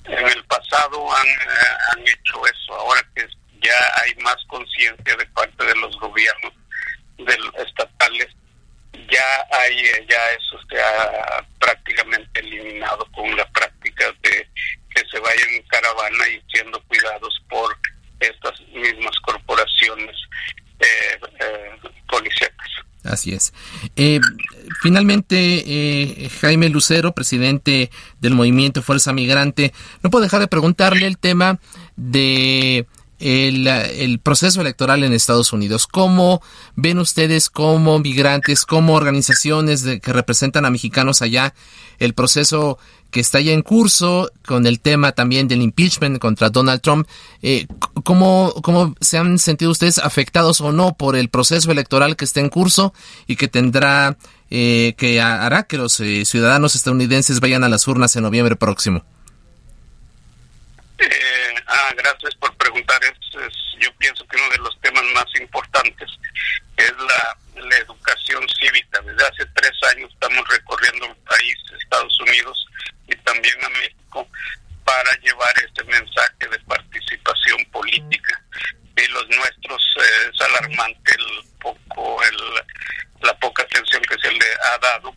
[0.06, 2.74] en el pasado han, eh, han hecho eso.
[2.74, 3.28] Ahora que
[3.62, 6.54] ya hay más conciencia de parte de los gobiernos
[7.18, 8.28] estatales,
[8.94, 9.76] ya hay
[10.10, 14.48] ya eso se ha prácticamente eliminado con la práctica de
[14.96, 17.76] que se vayan en caravana y siendo cuidados por
[18.20, 20.16] estas mismas corporaciones
[20.80, 22.70] eh, eh, policíacas.
[23.04, 23.54] Así es.
[23.98, 24.22] Eh,
[24.82, 31.18] finalmente, eh, Jaime Lucero, presidente del movimiento Fuerza Migrante, no puedo dejar de preguntarle el
[31.18, 31.60] tema
[31.98, 32.86] de
[33.20, 35.88] el, proceso electoral en Estados Unidos.
[35.88, 36.42] ¿Cómo
[36.76, 41.54] ven ustedes como migrantes, como organizaciones de, que representan a mexicanos allá,
[42.00, 42.78] el proceso
[43.12, 47.08] que está ya en curso con el tema también del impeachment contra Donald Trump?
[47.42, 47.68] Eh,
[48.04, 52.40] ¿cómo, ¿Cómo se han sentido ustedes afectados o no por el proceso electoral que está
[52.40, 52.94] en curso
[53.28, 54.18] y que tendrá,
[54.50, 59.06] eh, que hará que los eh, ciudadanos estadounidenses vayan a las urnas en noviembre próximo?
[61.74, 63.00] Ah, gracias por preguntar.
[63.80, 66.10] yo pienso que uno de los temas más importantes
[66.78, 67.38] es la,
[67.78, 69.02] educación cívica.
[69.02, 72.68] Desde hace tres años estamos recorriendo el país, Estados Unidos
[73.08, 74.28] y también a México,
[74.84, 78.40] para llevar este mensaje de participación política.
[78.96, 82.64] Y los nuestros eh, es alarmante el poco, el,
[83.24, 85.16] la poca atención que se le ha dado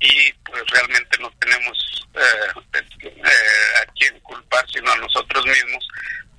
[0.00, 5.88] y pues realmente no tenemos eh, eh, a quién culpar sino a nosotros mismos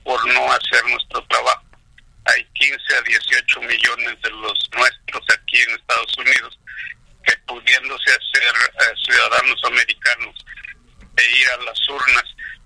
[0.03, 1.65] por no hacer nuestro trabajo.
[2.25, 6.59] Hay 15 a 18 millones de los nuestros aquí en Estados Unidos
[7.23, 10.45] que pudiéndose ser eh, ciudadanos americanos
[11.17, 12.23] e ir a las urnas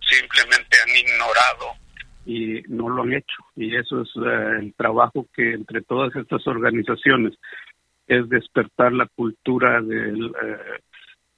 [0.09, 1.75] simplemente han ignorado
[2.25, 7.33] y no lo han hecho y es eh, el trabajo que entre todas estas organizaciones
[8.07, 10.13] es despertar la cultura eh,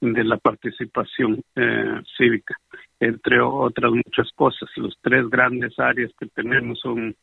[0.00, 2.54] de la participación eh, cívica,
[3.00, 4.68] entre otras muchas cosas.
[4.76, 7.14] Los tres grandes áreas que tenemos son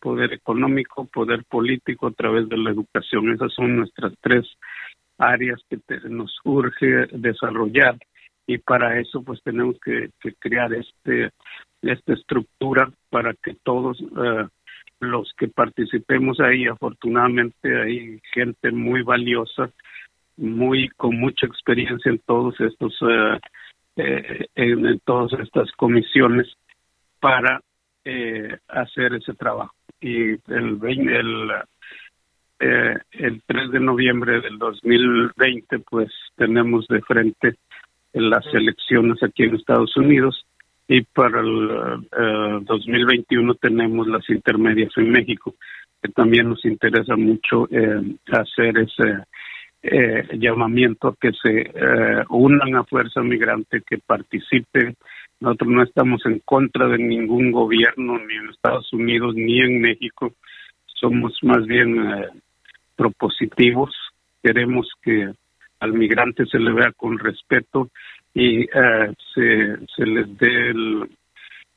[0.00, 3.32] poder económico, poder político a través de la educación.
[3.32, 4.46] Esas son nuestras tres
[5.18, 5.78] áreas que
[6.08, 7.96] nos urge desarrollar
[8.46, 11.30] y para eso pues tenemos que, crear este
[11.82, 14.46] esta estructura para que todos eh,
[15.02, 19.70] los que participemos ahí, afortunadamente hay gente muy valiosa,
[20.36, 23.40] muy con mucha experiencia en todos estos eh,
[23.96, 26.46] eh, en, todas estas comisiones
[27.20, 27.60] para
[28.04, 29.74] eh, hacer ese trabajo.
[30.00, 31.52] Y el el
[33.10, 37.56] el 3 de noviembre del 2020 pues tenemos de frente
[38.12, 40.46] las elecciones aquí en Estados Unidos
[40.92, 45.54] y para el 2021 tenemos las intermedias en México,
[46.02, 49.24] que también nos interesa mucho eh, hacer ese
[49.82, 54.94] eh, llamamiento a que se eh, unan a Fuerza Migrante, que participen.
[55.40, 60.34] Nosotros no estamos en contra de ningún gobierno, ni en Estados Unidos, ni en México.
[60.86, 61.96] Somos más bien
[62.96, 63.94] propositivos
[64.42, 65.32] queremos que
[65.80, 67.90] al migrante se le vea con respeto
[68.34, 71.10] y eh, se, les dé el,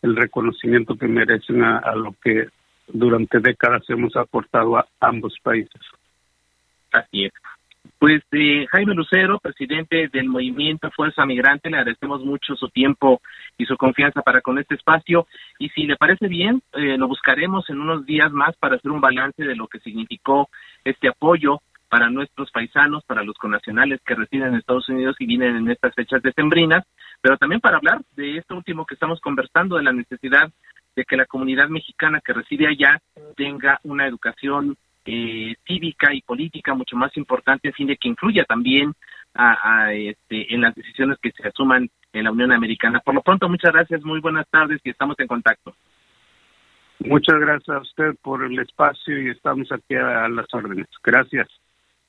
[0.02, 2.48] el reconocimiento que merecen a, a, lo que
[2.88, 5.82] durante décadas hemos aportado a ambos países.
[6.92, 7.34] Así es.
[8.00, 13.22] Pues eh, Jaime Lucero, presidente del movimiento Fuerza Migrante, le agradecemos mucho su tiempo
[13.58, 15.28] y su confianza para con este espacio.
[15.60, 19.02] Y si le parece bien, eh, lo buscaremos en unos días más para hacer un
[19.02, 20.50] balance de lo que significó
[20.84, 21.62] este apoyo
[21.96, 25.96] para nuestros paisanos, para los connacionales que residen en Estados Unidos y vienen en estas
[25.96, 26.84] fechas decembrinas,
[27.22, 30.52] pero también para hablar de esto último que estamos conversando, de la necesidad
[30.94, 33.00] de que la comunidad mexicana que reside allá
[33.38, 38.44] tenga una educación eh, cívica y política mucho más importante, a fin de que influya
[38.44, 38.94] también
[39.34, 43.00] a, a, este, en las decisiones que se asuman en la Unión Americana.
[43.00, 45.74] Por lo pronto, muchas gracias, muy buenas tardes y estamos en contacto.
[47.00, 50.88] Muchas gracias a usted por el espacio y estamos aquí a las órdenes.
[51.02, 51.48] Gracias.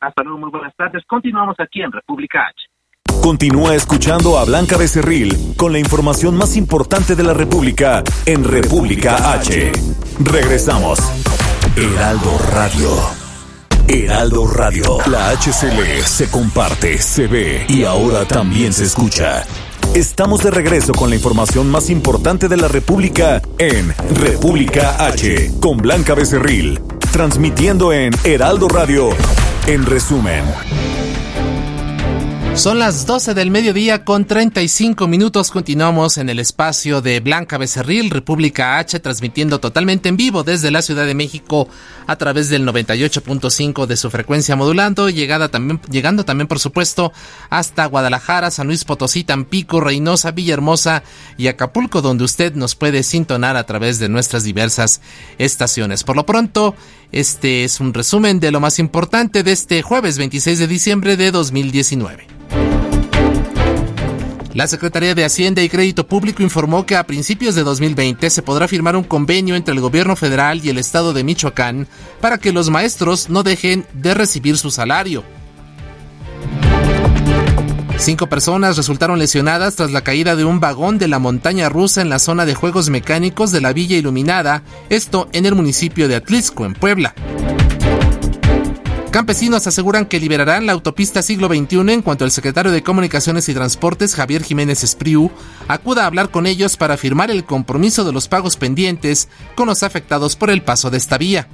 [0.00, 1.02] Hasta luego, muy buenas tardes.
[1.06, 3.22] Continuamos aquí en República H.
[3.22, 9.32] Continúa escuchando a Blanca Becerril con la información más importante de la República en República
[9.32, 9.72] H.
[10.20, 11.00] Regresamos.
[11.76, 12.90] Heraldo Radio.
[13.88, 14.98] Heraldo Radio.
[15.10, 19.44] La HCL se comparte, se ve y ahora también se escucha.
[19.94, 25.78] Estamos de regreso con la información más importante de la República en República H con
[25.78, 26.80] Blanca Becerril,
[27.12, 29.10] transmitiendo en Heraldo Radio.
[29.68, 30.44] En resumen.
[32.54, 35.50] Son las 12 del mediodía con 35 minutos.
[35.50, 40.80] Continuamos en el espacio de Blanca Becerril, República H, transmitiendo totalmente en vivo desde la
[40.80, 41.68] Ciudad de México
[42.06, 47.12] a través del 98.5 de su frecuencia modulando, llegada también, llegando también, por supuesto,
[47.50, 51.02] hasta Guadalajara, San Luis Potosí, Tampico, Reynosa, Villahermosa
[51.36, 55.02] y Acapulco, donde usted nos puede sintonar a través de nuestras diversas
[55.36, 56.04] estaciones.
[56.04, 56.74] Por lo pronto,
[57.16, 61.30] este es un resumen de lo más importante de este jueves 26 de diciembre de
[61.30, 62.26] 2019.
[64.52, 68.68] La Secretaría de Hacienda y Crédito Público informó que a principios de 2020 se podrá
[68.68, 71.88] firmar un convenio entre el gobierno federal y el estado de Michoacán
[72.20, 75.24] para que los maestros no dejen de recibir su salario.
[77.98, 82.08] Cinco personas resultaron lesionadas tras la caída de un vagón de la montaña rusa en
[82.08, 86.66] la zona de juegos mecánicos de la Villa Iluminada, esto en el municipio de Atlisco,
[86.66, 87.14] en Puebla.
[89.10, 93.54] Campesinos aseguran que liberarán la autopista siglo XXI en cuanto el secretario de Comunicaciones y
[93.54, 95.30] Transportes, Javier Jiménez Espriu,
[95.66, 99.82] acuda a hablar con ellos para firmar el compromiso de los pagos pendientes con los
[99.82, 101.48] afectados por el paso de esta vía.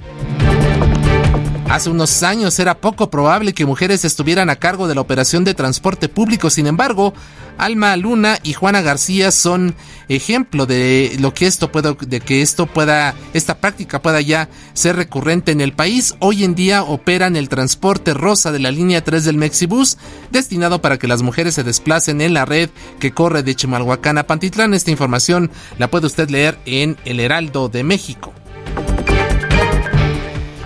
[1.73, 5.55] Hace unos años era poco probable que mujeres estuvieran a cargo de la operación de
[5.55, 7.15] transporte público, sin embargo,
[7.57, 9.73] Alma Luna y Juana García son
[10.07, 14.97] ejemplo de lo que esto pueda, de que esto pueda, esta práctica pueda ya ser
[14.97, 16.13] recurrente en el país.
[16.19, 19.97] Hoy en día operan el transporte rosa de la línea 3 del Mexibus,
[20.29, 24.27] destinado para que las mujeres se desplacen en la red que corre de Chimalhuacán a
[24.27, 24.75] Pantitlán.
[24.75, 28.31] Esta información la puede usted leer en El Heraldo de México.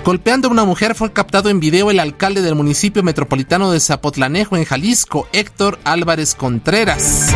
[0.07, 4.55] Golpeando a una mujer fue captado en video el alcalde del municipio metropolitano de Zapotlanejo
[4.55, 7.35] en Jalisco, Héctor Álvarez Contreras.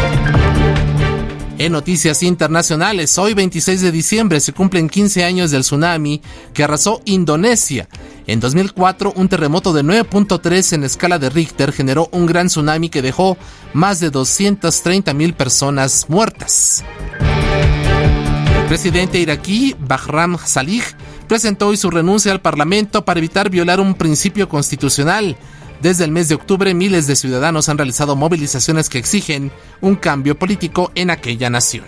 [1.58, 6.22] En noticias internacionales, hoy 26 de diciembre se cumplen 15 años del tsunami
[6.54, 7.90] que arrasó Indonesia.
[8.26, 13.02] En 2004, un terremoto de 9.3 en escala de Richter generó un gran tsunami que
[13.02, 13.38] dejó
[13.74, 16.86] más de 230 mil personas muertas.
[18.62, 20.84] El presidente iraquí Bahram Salih
[21.32, 25.38] presentó hoy su renuncia al Parlamento para evitar violar un principio constitucional.
[25.82, 30.38] Desde el mes de octubre, miles de ciudadanos han realizado movilizaciones que exigen un cambio
[30.38, 31.86] político en aquella nación.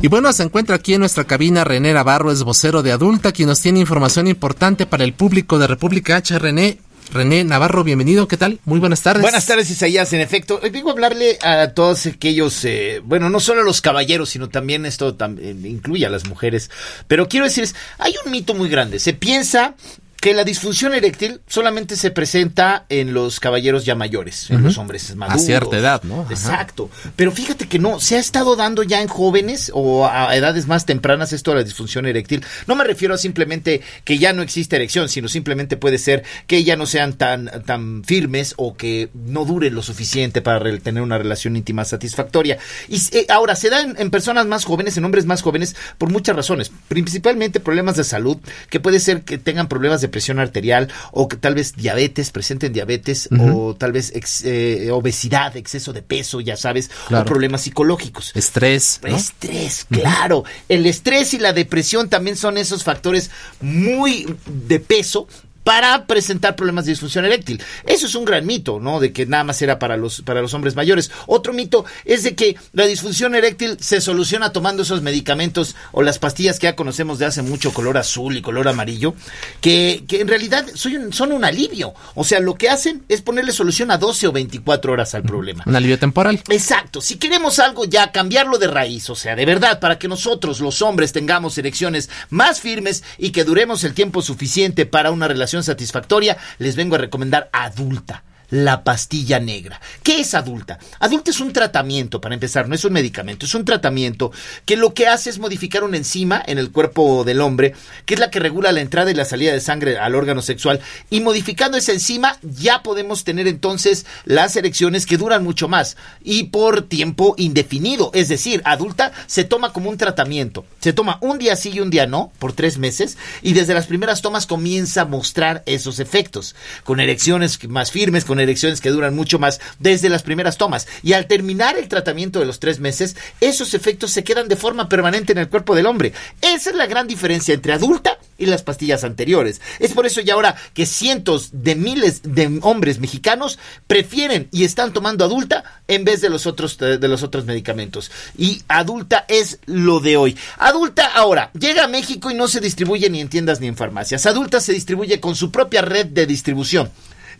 [0.00, 3.50] Y bueno, se encuentra aquí en nuestra cabina René Navarro, es vocero de Adulta, quien
[3.50, 6.38] nos tiene información importante para el público de República H.
[6.38, 6.78] René,
[7.12, 8.58] René Navarro, bienvenido, ¿qué tal?
[8.64, 9.20] Muy buenas tardes.
[9.20, 10.10] Buenas tardes, Isaías.
[10.14, 13.82] En efecto, hoy vengo a hablarle a todos aquellos, eh, bueno, no solo a los
[13.82, 16.70] caballeros, sino también esto también incluye a las mujeres.
[17.08, 18.98] Pero quiero decirles, hay un mito muy grande.
[18.98, 19.74] Se piensa
[20.22, 25.16] que la disfunción eréctil solamente se presenta en los caballeros ya mayores, en los hombres
[25.16, 25.42] maduros.
[25.42, 26.20] A cierta edad, ¿no?
[26.20, 26.32] Ajá.
[26.32, 26.90] Exacto.
[27.16, 30.86] Pero fíjate que no, se ha estado dando ya en jóvenes o a edades más
[30.86, 32.44] tempranas esto de la disfunción eréctil.
[32.68, 36.62] No me refiero a simplemente que ya no existe erección, sino simplemente puede ser que
[36.62, 41.18] ya no sean tan, tan firmes o que no duren lo suficiente para tener una
[41.18, 42.58] relación íntima satisfactoria.
[42.86, 46.12] Y eh, ahora, se da en, en personas más jóvenes, en hombres más jóvenes, por
[46.12, 46.70] muchas razones.
[46.86, 48.36] Principalmente problemas de salud,
[48.70, 52.72] que puede ser que tengan problemas de presión arterial o que tal vez diabetes, presenten
[52.72, 54.12] diabetes o tal vez
[54.44, 58.30] eh, obesidad, exceso de peso, ya sabes, o problemas psicológicos.
[58.36, 59.00] Estrés.
[59.02, 60.44] Estrés, claro.
[60.68, 65.26] El estrés y la depresión también son esos factores muy de peso
[65.64, 67.62] para presentar problemas de disfunción eréctil.
[67.86, 69.00] Eso es un gran mito, ¿no?
[69.00, 71.10] De que nada más era para los, para los hombres mayores.
[71.26, 76.18] Otro mito es de que la disfunción eréctil se soluciona tomando esos medicamentos o las
[76.18, 79.14] pastillas que ya conocemos de hace mucho, color azul y color amarillo,
[79.60, 81.94] que, que en realidad son, son un alivio.
[82.14, 85.62] O sea, lo que hacen es ponerle solución a 12 o 24 horas al problema.
[85.66, 86.40] Un alivio temporal.
[86.48, 87.00] Exacto.
[87.00, 90.82] Si queremos algo ya, cambiarlo de raíz, o sea, de verdad, para que nosotros, los
[90.82, 96.38] hombres, tengamos erecciones más firmes y que duremos el tiempo suficiente para una relación satisfactoria,
[96.58, 98.22] les vengo a recomendar adulta
[98.52, 99.80] la pastilla negra.
[100.02, 100.78] ¿Qué es adulta?
[101.00, 104.30] Adulta es un tratamiento, para empezar, no es un medicamento, es un tratamiento
[104.66, 107.74] que lo que hace es modificar una enzima en el cuerpo del hombre,
[108.04, 110.80] que es la que regula la entrada y la salida de sangre al órgano sexual,
[111.08, 116.44] y modificando esa enzima ya podemos tener entonces las erecciones que duran mucho más y
[116.44, 121.56] por tiempo indefinido, es decir, adulta se toma como un tratamiento, se toma un día
[121.56, 125.06] sí y un día no, por tres meses, y desde las primeras tomas comienza a
[125.06, 130.22] mostrar esos efectos, con erecciones más firmes, con erecciones que duran mucho más desde las
[130.22, 130.86] primeras tomas.
[131.02, 134.88] Y al terminar el tratamiento de los tres meses, esos efectos se quedan de forma
[134.88, 136.12] permanente en el cuerpo del hombre.
[136.40, 139.60] Esa es la gran diferencia entre adulta y las pastillas anteriores.
[139.78, 144.92] Es por eso y ahora que cientos de miles de hombres mexicanos prefieren y están
[144.92, 148.10] tomando adulta en vez de los otros de los otros medicamentos.
[148.36, 150.36] Y adulta es lo de hoy.
[150.58, 154.26] Adulta ahora llega a México y no se distribuye ni en tiendas ni en farmacias.
[154.26, 156.90] Adulta se distribuye con su propia red de distribución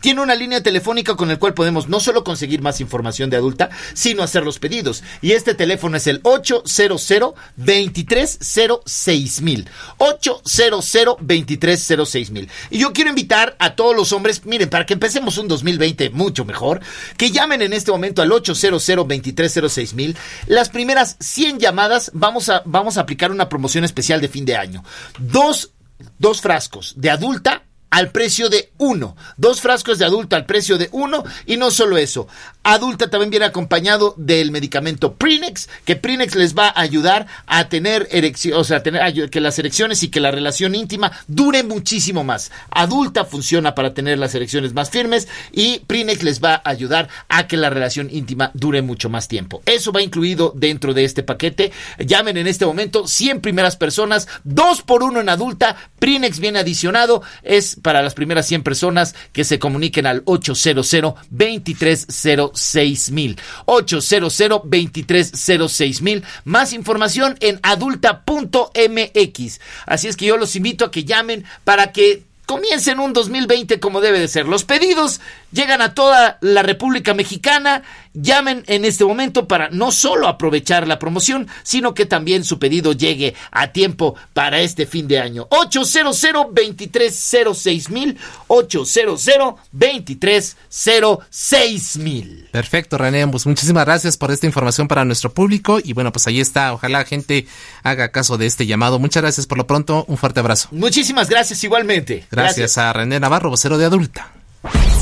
[0.03, 3.70] tiene una línea telefónica con el cual podemos no solo conseguir más información de adulta,
[3.94, 5.03] sino hacer los pedidos.
[5.22, 9.68] Y este teléfono es el 800 2306 mil.
[9.98, 12.50] 800 2306 mil.
[12.70, 16.44] Y yo quiero invitar a todos los hombres, miren, para que empecemos un 2020 mucho
[16.44, 16.80] mejor,
[17.16, 20.16] que llamen en este momento al 800 2306 mil.
[20.48, 24.57] Las primeras 100 llamadas vamos a, vamos a aplicar una promoción especial de fin de
[24.57, 24.82] año.
[25.20, 25.70] Dos,
[26.18, 27.62] dos frascos de adulta
[27.93, 29.16] al precio de uno.
[29.36, 31.24] Dos frascos de adulta al precio de uno.
[31.47, 32.26] Y no solo eso
[32.62, 38.08] adulta también viene acompañado del medicamento Prinex, que Prinex les va a ayudar a tener
[38.10, 42.52] erección, o sea, tener, que las erecciones y que la relación íntima dure muchísimo más.
[42.70, 47.46] Adulta funciona para tener las erecciones más firmes y Prinex les va a ayudar a
[47.46, 49.62] que la relación íntima dure mucho más tiempo.
[49.66, 51.72] Eso va incluido dentro de este paquete.
[51.98, 57.22] Llamen en este momento 100 primeras personas, 2 por 1 en adulta, Prinex viene adicionado,
[57.42, 60.92] es para las primeras 100 personas que se comuniquen al 800
[61.30, 63.38] 2300 2306000.
[63.66, 66.22] 800-2306000.
[66.44, 69.61] Más información en adulta.mx.
[69.86, 74.01] Así es que yo los invito a que llamen para que comiencen un 2020 como
[74.01, 74.47] debe de ser.
[74.47, 75.20] Los pedidos
[75.53, 77.82] llegan a toda la República Mexicana.
[78.14, 82.93] Llamen en este momento para no solo aprovechar la promoción, sino que también su pedido
[82.93, 85.47] llegue a tiempo para este fin de año.
[85.51, 86.20] 800
[86.53, 88.18] 2306 mil
[88.49, 89.24] 800
[89.72, 92.49] 2306 mil.
[92.51, 93.26] Perfecto, René.
[93.28, 95.78] Pues muchísimas gracias por esta información para nuestro público.
[95.82, 96.74] Y bueno, pues ahí está.
[96.74, 97.47] Ojalá la gente
[97.82, 98.99] haga caso de este llamado.
[98.99, 100.05] Muchas gracias por lo pronto.
[100.09, 100.68] Un fuerte abrazo.
[100.72, 102.26] Muchísimas gracias igualmente.
[102.33, 104.33] Gracias, a René Navarro, vocero de adulta.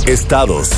[0.05, 0.71] Estados.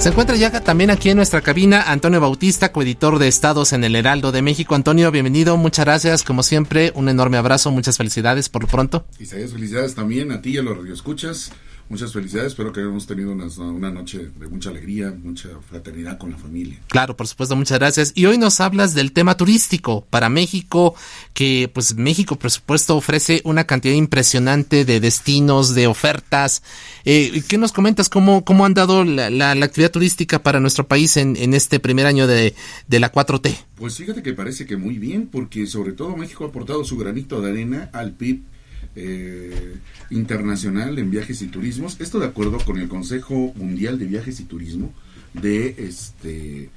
[0.00, 3.94] Se encuentra ya también aquí en nuestra cabina Antonio Bautista, coeditor de Estados en el
[3.94, 4.74] Heraldo de México.
[4.74, 9.06] Antonio, bienvenido, muchas gracias, como siempre, un enorme abrazo, muchas felicidades por lo pronto.
[9.20, 11.52] Isaías, felicidades también a ti y a los radioescuchas.
[11.90, 16.30] Muchas felicidades, espero que hayamos tenido una, una, noche de mucha alegría, mucha fraternidad con
[16.30, 16.80] la familia.
[16.88, 18.12] Claro, por supuesto, muchas gracias.
[18.14, 20.94] Y hoy nos hablas del tema turístico para México,
[21.34, 26.62] que pues México, por supuesto, ofrece una cantidad impresionante de destinos, de ofertas.
[27.04, 28.08] Eh, ¿Qué nos comentas?
[28.08, 32.06] ¿Cómo, cómo han dado la, la, actividad turística para nuestro país en, en este primer
[32.06, 32.54] año de,
[32.88, 33.56] de la 4T?
[33.74, 37.42] Pues fíjate que parece que muy bien, porque sobre todo México ha aportado su granito
[37.42, 38.53] de arena al PIB
[38.96, 39.76] eh,
[40.10, 42.00] internacional en viajes y turismos.
[42.00, 44.92] Esto de acuerdo con el Consejo Mundial de Viajes y Turismo,
[45.32, 46.70] de este,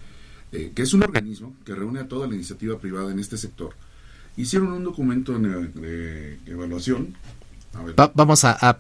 [0.52, 3.74] eh, que es un organismo que reúne a toda la iniciativa privada en este sector.
[4.36, 7.16] Hicieron un documento de evaluación
[8.14, 8.78] vamos a,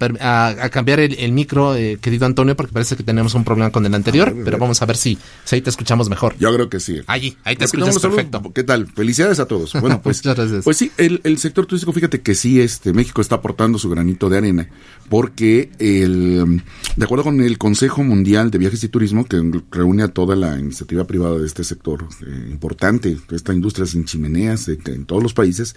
[0.72, 4.36] cambiar el, micro, eh, querido Antonio, porque parece que tenemos un problema con el anterior,
[4.44, 5.18] pero vamos a ver si,
[5.52, 6.36] ahí te escuchamos mejor.
[6.40, 7.02] Yo creo que sí.
[7.08, 8.42] Allí, ahí te escuchas perfecto.
[8.54, 8.88] ¿Qué tal?
[8.88, 9.74] Felicidades a todos.
[9.88, 10.22] Bueno, pues,
[10.64, 14.38] pues sí, el, sector turístico, fíjate que sí, este México está aportando su granito de
[14.40, 14.68] arena,
[15.08, 16.62] porque el,
[16.96, 19.40] de acuerdo con el Consejo Mundial de Viajes y Turismo, que
[19.72, 24.68] reúne a toda la iniciativa privada de este sector eh, importante, esta industria sin chimeneas
[24.68, 25.76] en todos los países,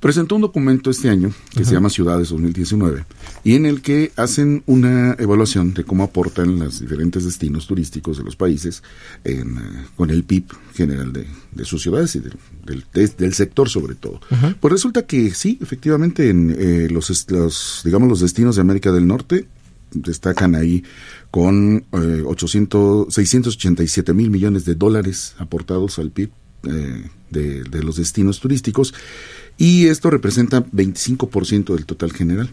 [0.00, 3.04] presentó un documento este año que se llama Ciudades 2019
[3.44, 8.24] y en el que hacen una evaluación de cómo aportan los diferentes destinos turísticos de
[8.24, 8.82] los países
[9.24, 9.44] eh,
[9.96, 10.44] con el PIB
[10.74, 11.26] general de,
[11.64, 14.20] sus ciudades y del, del, sector sobre todo.
[14.60, 19.06] Pues resulta que sí, efectivamente en eh, los, los, digamos los destinos de América del
[19.06, 19.48] Norte
[19.92, 20.84] destacan ahí
[21.30, 26.30] con eh, 800, 687 mil millones de dólares aportados al PIB
[26.64, 28.94] eh, de, de, los destinos turísticos
[29.58, 32.48] y esto representa 25% del total general.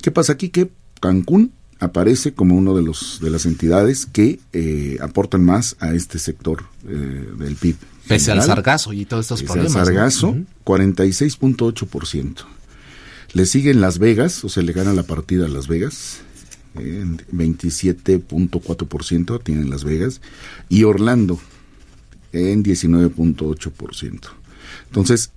[0.00, 0.48] ¿Qué pasa aquí?
[0.48, 0.70] Que
[1.00, 6.20] Cancún aparece como uno de los de las entidades que eh, aportan más a este
[6.20, 7.76] sector eh, del PIB.
[8.06, 9.76] Pese al sargazo y todos estos Pese problemas.
[9.76, 12.36] Al sargazo, 46.8%.
[13.32, 16.20] Le siguen Las Vegas, o sea, le gana la partida a Las Vegas,
[16.74, 20.20] 27.4% tienen Las Vegas,
[20.68, 21.40] y Orlando
[22.32, 24.20] en 19.8%.
[24.86, 25.32] Entonces,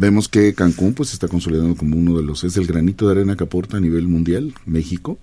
[0.00, 3.36] vemos que Cancún pues está consolidando como uno de los, es el granito de arena
[3.36, 5.18] que aporta a nivel mundial, México,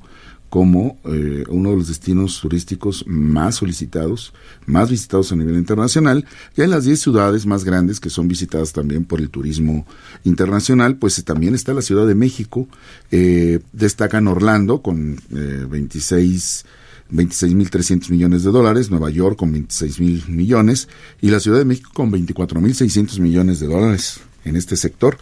[0.51, 4.33] como eh, uno de los destinos turísticos más solicitados,
[4.67, 6.25] más visitados a nivel internacional,
[6.55, 9.87] y en las 10 ciudades más grandes que son visitadas también por el turismo
[10.23, 12.67] internacional, pues también está la Ciudad de México,
[13.09, 16.65] eh, destacan Orlando con eh, 26
[17.09, 20.89] 26.300 millones de dólares, Nueva York con 26.000 millones
[21.21, 25.17] y la Ciudad de México con 24.600 millones de dólares en este sector.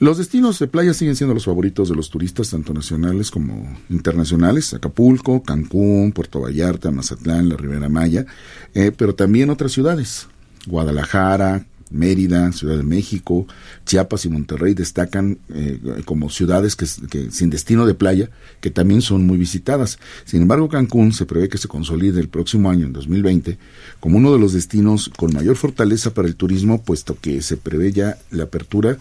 [0.00, 4.74] Los destinos de playa siguen siendo los favoritos de los turistas, tanto nacionales como internacionales,
[4.74, 8.26] Acapulco, Cancún, Puerto Vallarta, Mazatlán, la Ribera Maya,
[8.74, 10.26] eh, pero también otras ciudades,
[10.66, 13.46] Guadalajara, Mérida, Ciudad de México,
[13.86, 18.30] Chiapas y Monterrey destacan eh, como ciudades que, sin destino de playa,
[18.60, 19.98] que también son muy visitadas.
[20.24, 23.58] Sin embargo, Cancún se prevé que se consolide el próximo año, en 2020,
[24.00, 27.92] como uno de los destinos con mayor fortaleza para el turismo, puesto que se prevé
[27.92, 28.98] ya la apertura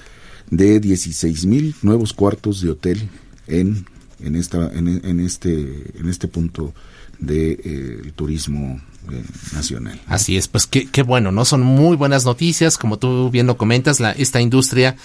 [0.50, 3.10] de 16 mil nuevos cuartos de hotel
[3.48, 3.86] en,
[4.20, 6.74] en, esta, en, este, en este punto
[7.20, 8.80] del de, eh, turismo
[9.12, 10.00] eh, nacional.
[10.08, 11.46] Así es, pues qué, qué bueno, ¿no?
[11.46, 14.96] Son muy buenas noticias, como tú bien lo comentas, la, esta industria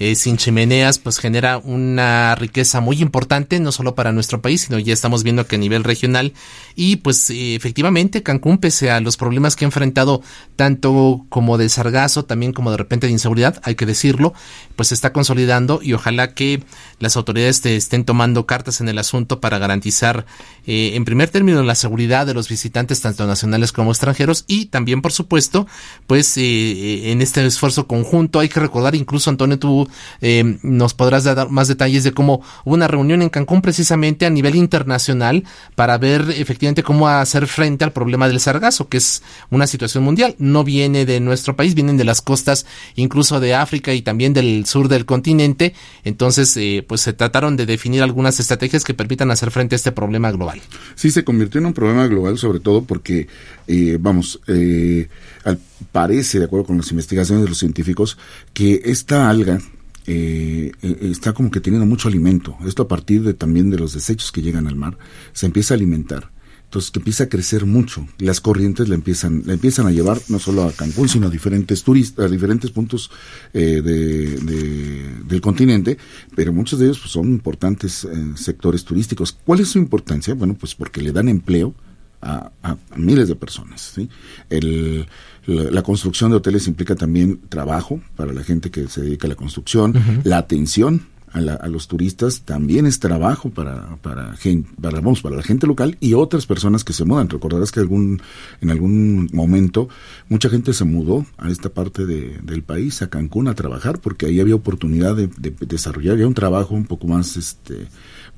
[0.00, 4.78] eh, sin chimeneas pues genera una riqueza muy importante, no solo para nuestro país, sino
[4.78, 6.34] ya estamos viendo que a nivel regional.
[6.76, 10.22] Y pues eh, efectivamente Cancún, pese a los problemas que ha enfrentado
[10.54, 14.34] tanto como de sargazo, también como de repente de inseguridad, hay que decirlo,
[14.76, 16.62] pues se está consolidando y ojalá que
[17.00, 20.26] las autoridades estén tomando cartas en el asunto para garantizar
[20.66, 24.44] eh, en primer término la seguridad de los visitantes tanto nacionales como extranjeros.
[24.46, 25.66] Y también por supuesto
[26.06, 29.87] pues en este esfuerzo conjunto hay que recordar incluso Antonio tú
[30.20, 34.30] eh, nos podrás dar más detalles de cómo hubo una reunión en Cancún precisamente a
[34.30, 39.66] nivel internacional para ver efectivamente cómo hacer frente al problema del sargazo, que es una
[39.66, 40.34] situación mundial.
[40.38, 42.66] No viene de nuestro país, vienen de las costas
[42.96, 45.74] incluso de África y también del sur del continente.
[46.04, 49.92] Entonces, eh, pues se trataron de definir algunas estrategias que permitan hacer frente a este
[49.92, 50.60] problema global.
[50.94, 53.28] Sí, se convirtió en un problema global, sobre todo porque,
[53.66, 54.40] eh, vamos,
[55.92, 58.18] parece, de acuerdo con las investigaciones de los científicos,
[58.52, 59.60] que esta alga
[60.10, 62.56] eh, eh, está como que teniendo mucho alimento.
[62.66, 64.96] Esto a partir de también de los desechos que llegan al mar,
[65.34, 66.30] se empieza a alimentar.
[66.64, 68.06] Entonces que empieza a crecer mucho.
[68.18, 71.82] Las corrientes la empiezan, la empiezan a llevar no solo a Cancún, sino a diferentes
[71.82, 73.10] turistas, a diferentes puntos
[73.52, 74.36] eh, de,
[75.26, 75.98] del continente,
[76.34, 79.32] pero muchos de ellos pues, son importantes sectores turísticos.
[79.32, 80.32] ¿Cuál es su importancia?
[80.32, 81.74] Bueno, pues porque le dan empleo
[82.22, 82.50] a,
[82.96, 83.94] miles de personas.
[84.50, 85.06] El,
[85.48, 89.34] la, construcción de hoteles implica también trabajo para la gente que se dedica a la
[89.34, 89.94] construcción,
[90.24, 95.42] la atención a, los turistas también es trabajo para para gente para, vamos, para la
[95.42, 97.28] gente local y otras personas que se mudan.
[97.28, 98.22] Recordarás que algún
[98.60, 99.88] en algún momento
[100.28, 104.26] mucha gente se mudó a esta parte de, del país a Cancún a trabajar porque
[104.26, 107.88] ahí había oportunidad de, de desarrollar ya un trabajo un poco más este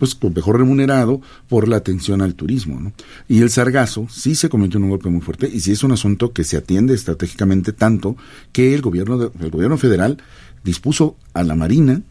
[0.01, 2.81] pues mejor remunerado por la atención al turismo.
[2.81, 2.93] ¿no?
[3.29, 6.33] Y el sargazo sí se cometió un golpe muy fuerte y sí es un asunto
[6.33, 8.17] que se atiende estratégicamente tanto
[8.51, 10.17] que el gobierno, de, el gobierno federal
[10.65, 12.03] dispuso a la Marina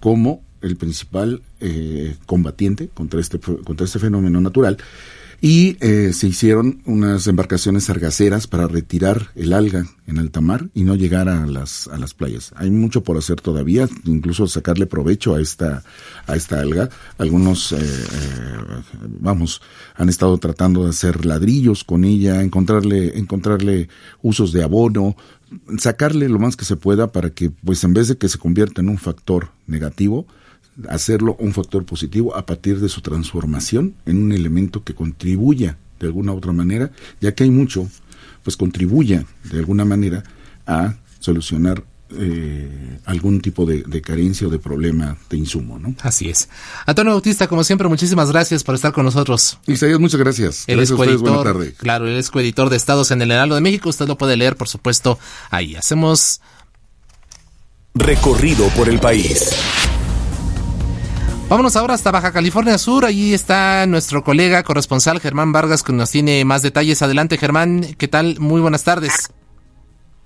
[0.00, 4.78] como el principal eh, combatiente contra este, contra este fenómeno natural
[5.44, 10.84] y eh, se hicieron unas embarcaciones sargaceras para retirar el alga en alta mar y
[10.84, 12.52] no llegar a las, a las playas.
[12.54, 15.82] Hay mucho por hacer todavía, incluso sacarle provecho a esta,
[16.28, 16.90] a esta alga.
[17.18, 18.56] Algunos, eh, eh,
[19.18, 19.60] vamos,
[19.96, 23.88] han estado tratando de hacer ladrillos con ella, encontrarle, encontrarle
[24.22, 25.16] usos de abono,
[25.76, 28.80] sacarle lo más que se pueda para que, pues en vez de que se convierta
[28.80, 30.24] en un factor negativo,
[30.88, 36.06] hacerlo un factor positivo a partir de su transformación en un elemento que contribuya de
[36.06, 37.88] alguna u otra manera, ya que hay mucho,
[38.42, 40.24] pues contribuya de alguna manera
[40.66, 41.84] a solucionar
[42.18, 45.94] eh, algún tipo de, carencia o de problema de insumo, ¿no?
[46.02, 46.48] Así es.
[46.84, 49.58] Antonio Bautista, como siempre, muchísimas gracias por estar con nosotros.
[49.66, 50.64] Isaías, muchas gracias.
[50.66, 53.88] El gracias coeditor, Claro, él es coeditor de Estados en el Heraldo de México.
[53.88, 55.18] Usted lo puede leer, por supuesto,
[55.50, 55.74] ahí.
[55.74, 56.40] Hacemos...
[57.94, 59.50] Recorrido por el país.
[61.52, 63.04] Vámonos ahora hasta Baja California Sur.
[63.04, 67.02] Allí está nuestro colega corresponsal Germán Vargas que nos tiene más detalles.
[67.02, 67.82] Adelante, Germán.
[67.98, 68.40] ¿Qué tal?
[68.40, 69.28] Muy buenas tardes.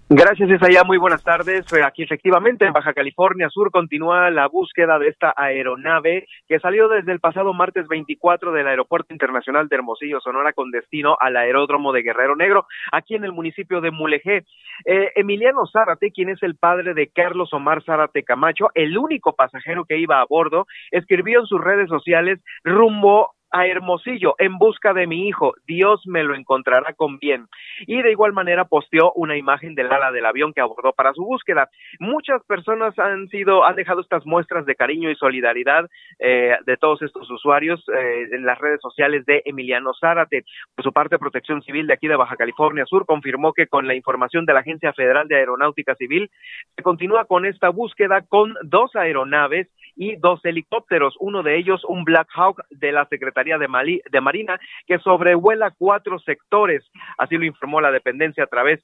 [0.08, 0.84] Gracias, Isaya.
[0.84, 1.66] Muy buenas tardes.
[1.84, 7.10] Aquí efectivamente en Baja California Sur continúa la búsqueda de esta aeronave que salió desde
[7.10, 12.02] el pasado martes 24 del Aeropuerto Internacional de Hermosillo, Sonora, con destino al aeródromo de
[12.02, 14.44] Guerrero Negro, aquí en el municipio de Mulegé.
[14.84, 19.86] Eh, Emiliano Zárate, quien es el padre de Carlos Omar Zárate Camacho, el único pasajero
[19.86, 25.06] que iba a bordo, escribió en sus redes sociales rumbo a Hermosillo en busca de
[25.06, 27.46] mi hijo, Dios me lo encontrará con bien.
[27.86, 31.24] Y de igual manera posteó una imagen del ala del avión que abordó para su
[31.24, 31.70] búsqueda.
[31.98, 35.88] Muchas personas han sido, han dejado estas muestras de cariño y solidaridad
[36.18, 40.44] eh, de todos estos usuarios eh, en las redes sociales de Emiliano Zárate.
[40.74, 43.94] Por su parte, Protección Civil de aquí de Baja California Sur confirmó que con la
[43.94, 46.30] información de la Agencia Federal de Aeronáutica Civil
[46.76, 52.04] se continúa con esta búsqueda con dos aeronaves y dos helicópteros, uno de ellos un
[52.04, 56.84] Black Hawk de la Secretaría de, Marina que sobrevuela cuatro sectores,
[57.18, 58.80] así lo informó la dependencia a través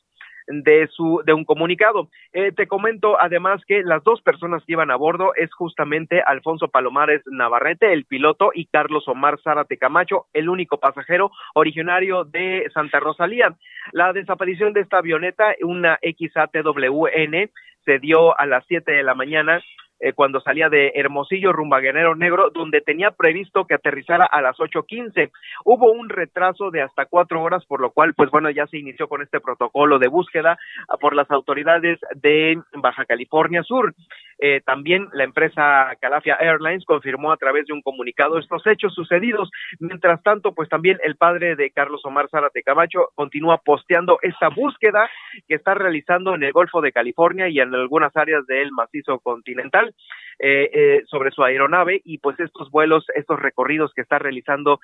[0.47, 2.09] de su de un comunicado.
[2.33, 6.69] Eh, te comento además que las dos personas que iban a bordo es justamente Alfonso
[6.69, 13.01] Palomares Navarrete, el piloto, y Carlos Omar Zárate Camacho, el único pasajero originario de Santa
[13.01, 13.55] Rosalía.
[13.93, 17.51] La desaparición de esta avioneta, una XATWN,
[17.85, 19.61] se dio a las siete de la mañana
[20.03, 24.43] eh, cuando salía de Hermosillo rumbo a Guerrero Negro, donde tenía previsto que aterrizara a
[24.43, 25.31] las 8.15.
[25.65, 29.07] Hubo un retraso de hasta cuatro horas, por lo cual, pues bueno, ya se inició
[29.07, 33.95] con este protocolo de búsqueda ah, por las autoridades de Baja California Sur.
[34.41, 39.53] Eh, también la empresa Calafia Airlines confirmó a través de un comunicado estos hechos sucedidos.
[39.79, 45.09] Mientras tanto, pues también el padre de Carlos Omar Zárate Camacho continúa posteando esta búsqueda
[45.47, 49.92] que está realizando en el Golfo de California y en algunas áreas del macizo continental
[50.39, 54.81] eh, eh, sobre su aeronave y pues estos vuelos, estos recorridos que está realizando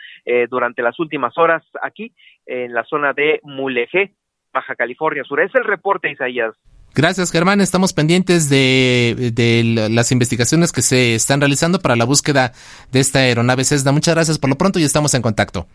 [0.50, 2.12] durante las últimas horas aquí
[2.46, 4.12] en la zona de Mulegé,
[4.52, 5.40] Baja California Sur.
[5.40, 6.54] Es el reporte, Isaías.
[6.94, 7.60] Gracias, Germán.
[7.60, 12.52] Estamos pendientes de, de, las investigaciones que se están realizando para la búsqueda
[12.90, 13.92] de esta aeronave Cessna.
[13.92, 15.66] Muchas gracias por lo pronto y estamos en contacto.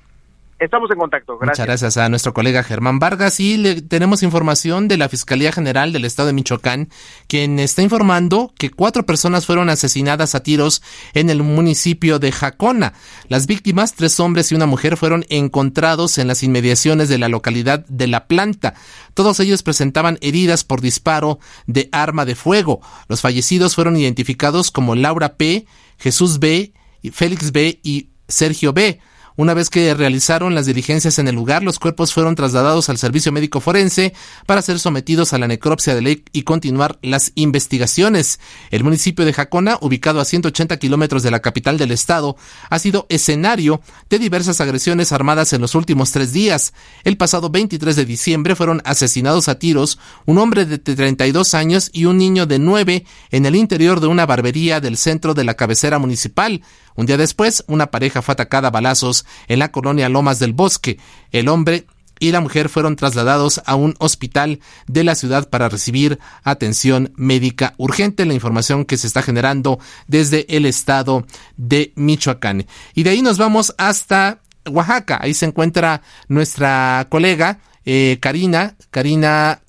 [0.60, 1.38] Estamos en contacto.
[1.38, 1.58] Gracias.
[1.58, 5.92] Muchas gracias a nuestro colega Germán Vargas y le tenemos información de la Fiscalía General
[5.92, 6.90] del Estado de Michoacán,
[7.28, 10.82] quien está informando que cuatro personas fueron asesinadas a tiros
[11.14, 12.94] en el municipio de Jacona.
[13.28, 17.86] Las víctimas, tres hombres y una mujer, fueron encontrados en las inmediaciones de la localidad
[17.88, 18.76] de La Planta.
[19.14, 22.80] Todos ellos presentaban heridas por disparo de arma de fuego.
[23.08, 25.66] Los fallecidos fueron identificados como Laura P.,
[25.98, 26.74] Jesús B.,
[27.12, 27.80] Félix B.
[27.84, 29.00] y Sergio B.
[29.36, 33.32] Una vez que realizaron las diligencias en el lugar, los cuerpos fueron trasladados al servicio
[33.32, 34.14] médico forense
[34.46, 38.40] para ser sometidos a la necropsia de ley y continuar las investigaciones.
[38.70, 42.38] El municipio de Jacona, ubicado a 180 kilómetros de la capital del estado,
[42.70, 46.74] ha sido escenario de diversas agresiones armadas en los últimos tres días.
[47.04, 52.06] El pasado 23 de diciembre fueron asesinados a tiros un hombre de 32 años y
[52.06, 55.98] un niño de 9 en el interior de una barbería del centro de la cabecera
[55.98, 56.62] municipal.
[56.96, 61.00] Un día después, una pareja fue atacada a balazos en la colonia Lomas del Bosque.
[61.32, 61.86] El hombre
[62.20, 67.74] y la mujer fueron trasladados a un hospital de la ciudad para recibir atención médica
[67.78, 68.26] urgente.
[68.26, 71.26] La información que se está generando desde el estado
[71.58, 72.66] de Michoacán.
[72.94, 74.40] Y de ahí nos vamos hasta
[74.70, 75.20] Oaxaca.
[75.22, 79.62] Ahí se encuentra nuestra colega eh, Karina, Karina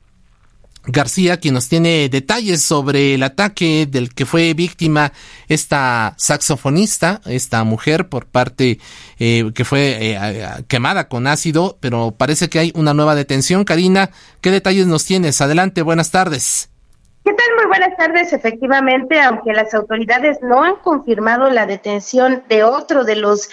[0.87, 5.13] García, quien nos tiene detalles sobre el ataque del que fue víctima
[5.49, 8.79] esta saxofonista, esta mujer, por parte
[9.19, 10.19] eh, que fue eh,
[10.69, 13.65] quemada con ácido, pero parece que hay una nueva detención.
[13.65, 14.11] Karina,
[14.41, 15.41] ¿qué detalles nos tienes?
[15.41, 16.71] Adelante, buenas tardes.
[17.25, 17.47] ¿Qué tal?
[17.57, 18.35] Muy buenas tardes.
[18.35, 23.49] Efectivamente, aunque las autoridades no han confirmado la detención de otro de los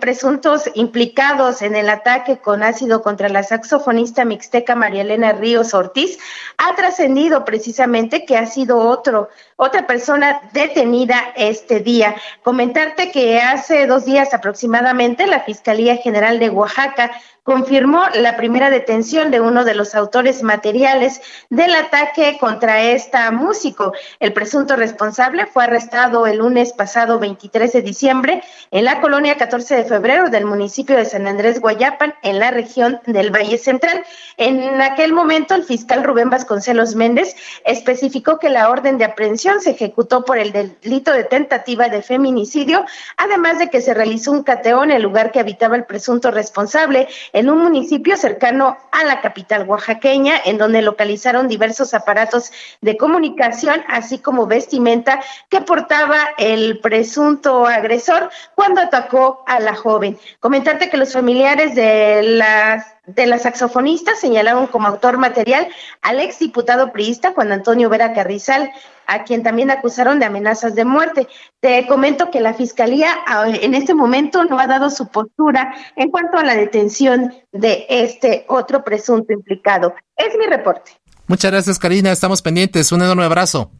[0.00, 6.18] presuntos implicados en el ataque con ácido contra la saxofonista mixteca María Elena Ríos Ortiz,
[6.56, 12.16] ha trascendido precisamente que ha sido otro, otra persona detenida este día.
[12.42, 17.10] Comentarte que hace dos días aproximadamente la Fiscalía General de Oaxaca
[17.48, 23.94] confirmó la primera detención de uno de los autores materiales del ataque contra esta músico.
[24.20, 29.57] El presunto responsable fue arrestado el lunes pasado 23 de diciembre en la colonia 14
[29.66, 34.04] de febrero del municipio de San Andrés Guayapan, en la región del Valle Central.
[34.36, 37.34] En aquel momento, el fiscal Rubén Vasconcelos Méndez
[37.64, 42.84] especificó que la orden de aprehensión se ejecutó por el delito de tentativa de feminicidio,
[43.16, 47.08] además de que se realizó un cateo en el lugar que habitaba el presunto responsable
[47.32, 53.82] en un municipio cercano a la capital oaxaqueña, en donde localizaron diversos aparatos de comunicación,
[53.88, 60.16] así como vestimenta que portaba el presunto agresor cuando atacó a la joven.
[60.38, 65.66] Comentarte que los familiares de las de la saxofonista señalaron como autor material
[66.02, 68.70] al exdiputado priista Juan Antonio Vera Carrizal,
[69.06, 71.26] a quien también acusaron de amenazas de muerte.
[71.60, 73.08] Te comento que la Fiscalía
[73.46, 78.44] en este momento no ha dado su postura en cuanto a la detención de este
[78.48, 79.94] otro presunto implicado.
[80.14, 80.92] Es mi reporte.
[81.26, 82.12] Muchas gracias, Karina.
[82.12, 82.92] Estamos pendientes.
[82.92, 83.70] Un enorme abrazo.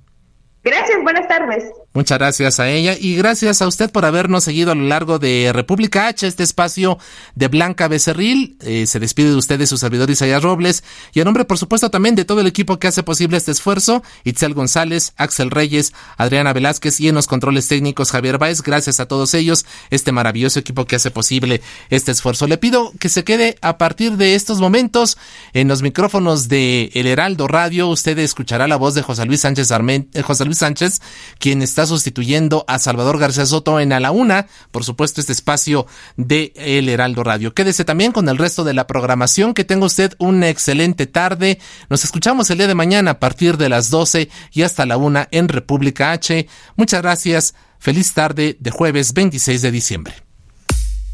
[0.69, 1.65] Gracias, buenas tardes.
[1.95, 5.51] Muchas gracias a ella y gracias a usted por habernos seguido a lo largo de
[5.55, 6.99] República H, este espacio
[7.35, 8.59] de Blanca Becerril.
[8.61, 11.91] Eh, se despide de usted de su servidor Isaías Robles y a nombre, por supuesto,
[11.91, 16.53] también de todo el equipo que hace posible este esfuerzo, Itzel González, Axel Reyes, Adriana
[16.53, 18.63] Velázquez y en los controles técnicos Javier Báez.
[18.63, 22.47] Gracias a todos ellos, este maravilloso equipo que hace posible este esfuerzo.
[22.47, 25.17] Le pido que se quede a partir de estos momentos
[25.55, 27.89] en los micrófonos de El Heraldo Radio.
[27.89, 31.01] Usted escuchará la voz de José Luis Sánchez Arment, eh, José Luis Sánchez,
[31.39, 35.87] quien está sustituyendo a Salvador García Soto en A la Una, por supuesto, este espacio
[36.17, 37.55] de El Heraldo Radio.
[37.55, 41.59] Quédese también con el resto de la programación, que tenga usted una excelente tarde.
[41.89, 45.29] Nos escuchamos el día de mañana a partir de las 12 y hasta la una
[45.31, 46.47] en República H.
[46.77, 47.55] Muchas gracias.
[47.79, 50.28] Feliz tarde de jueves 26 de diciembre.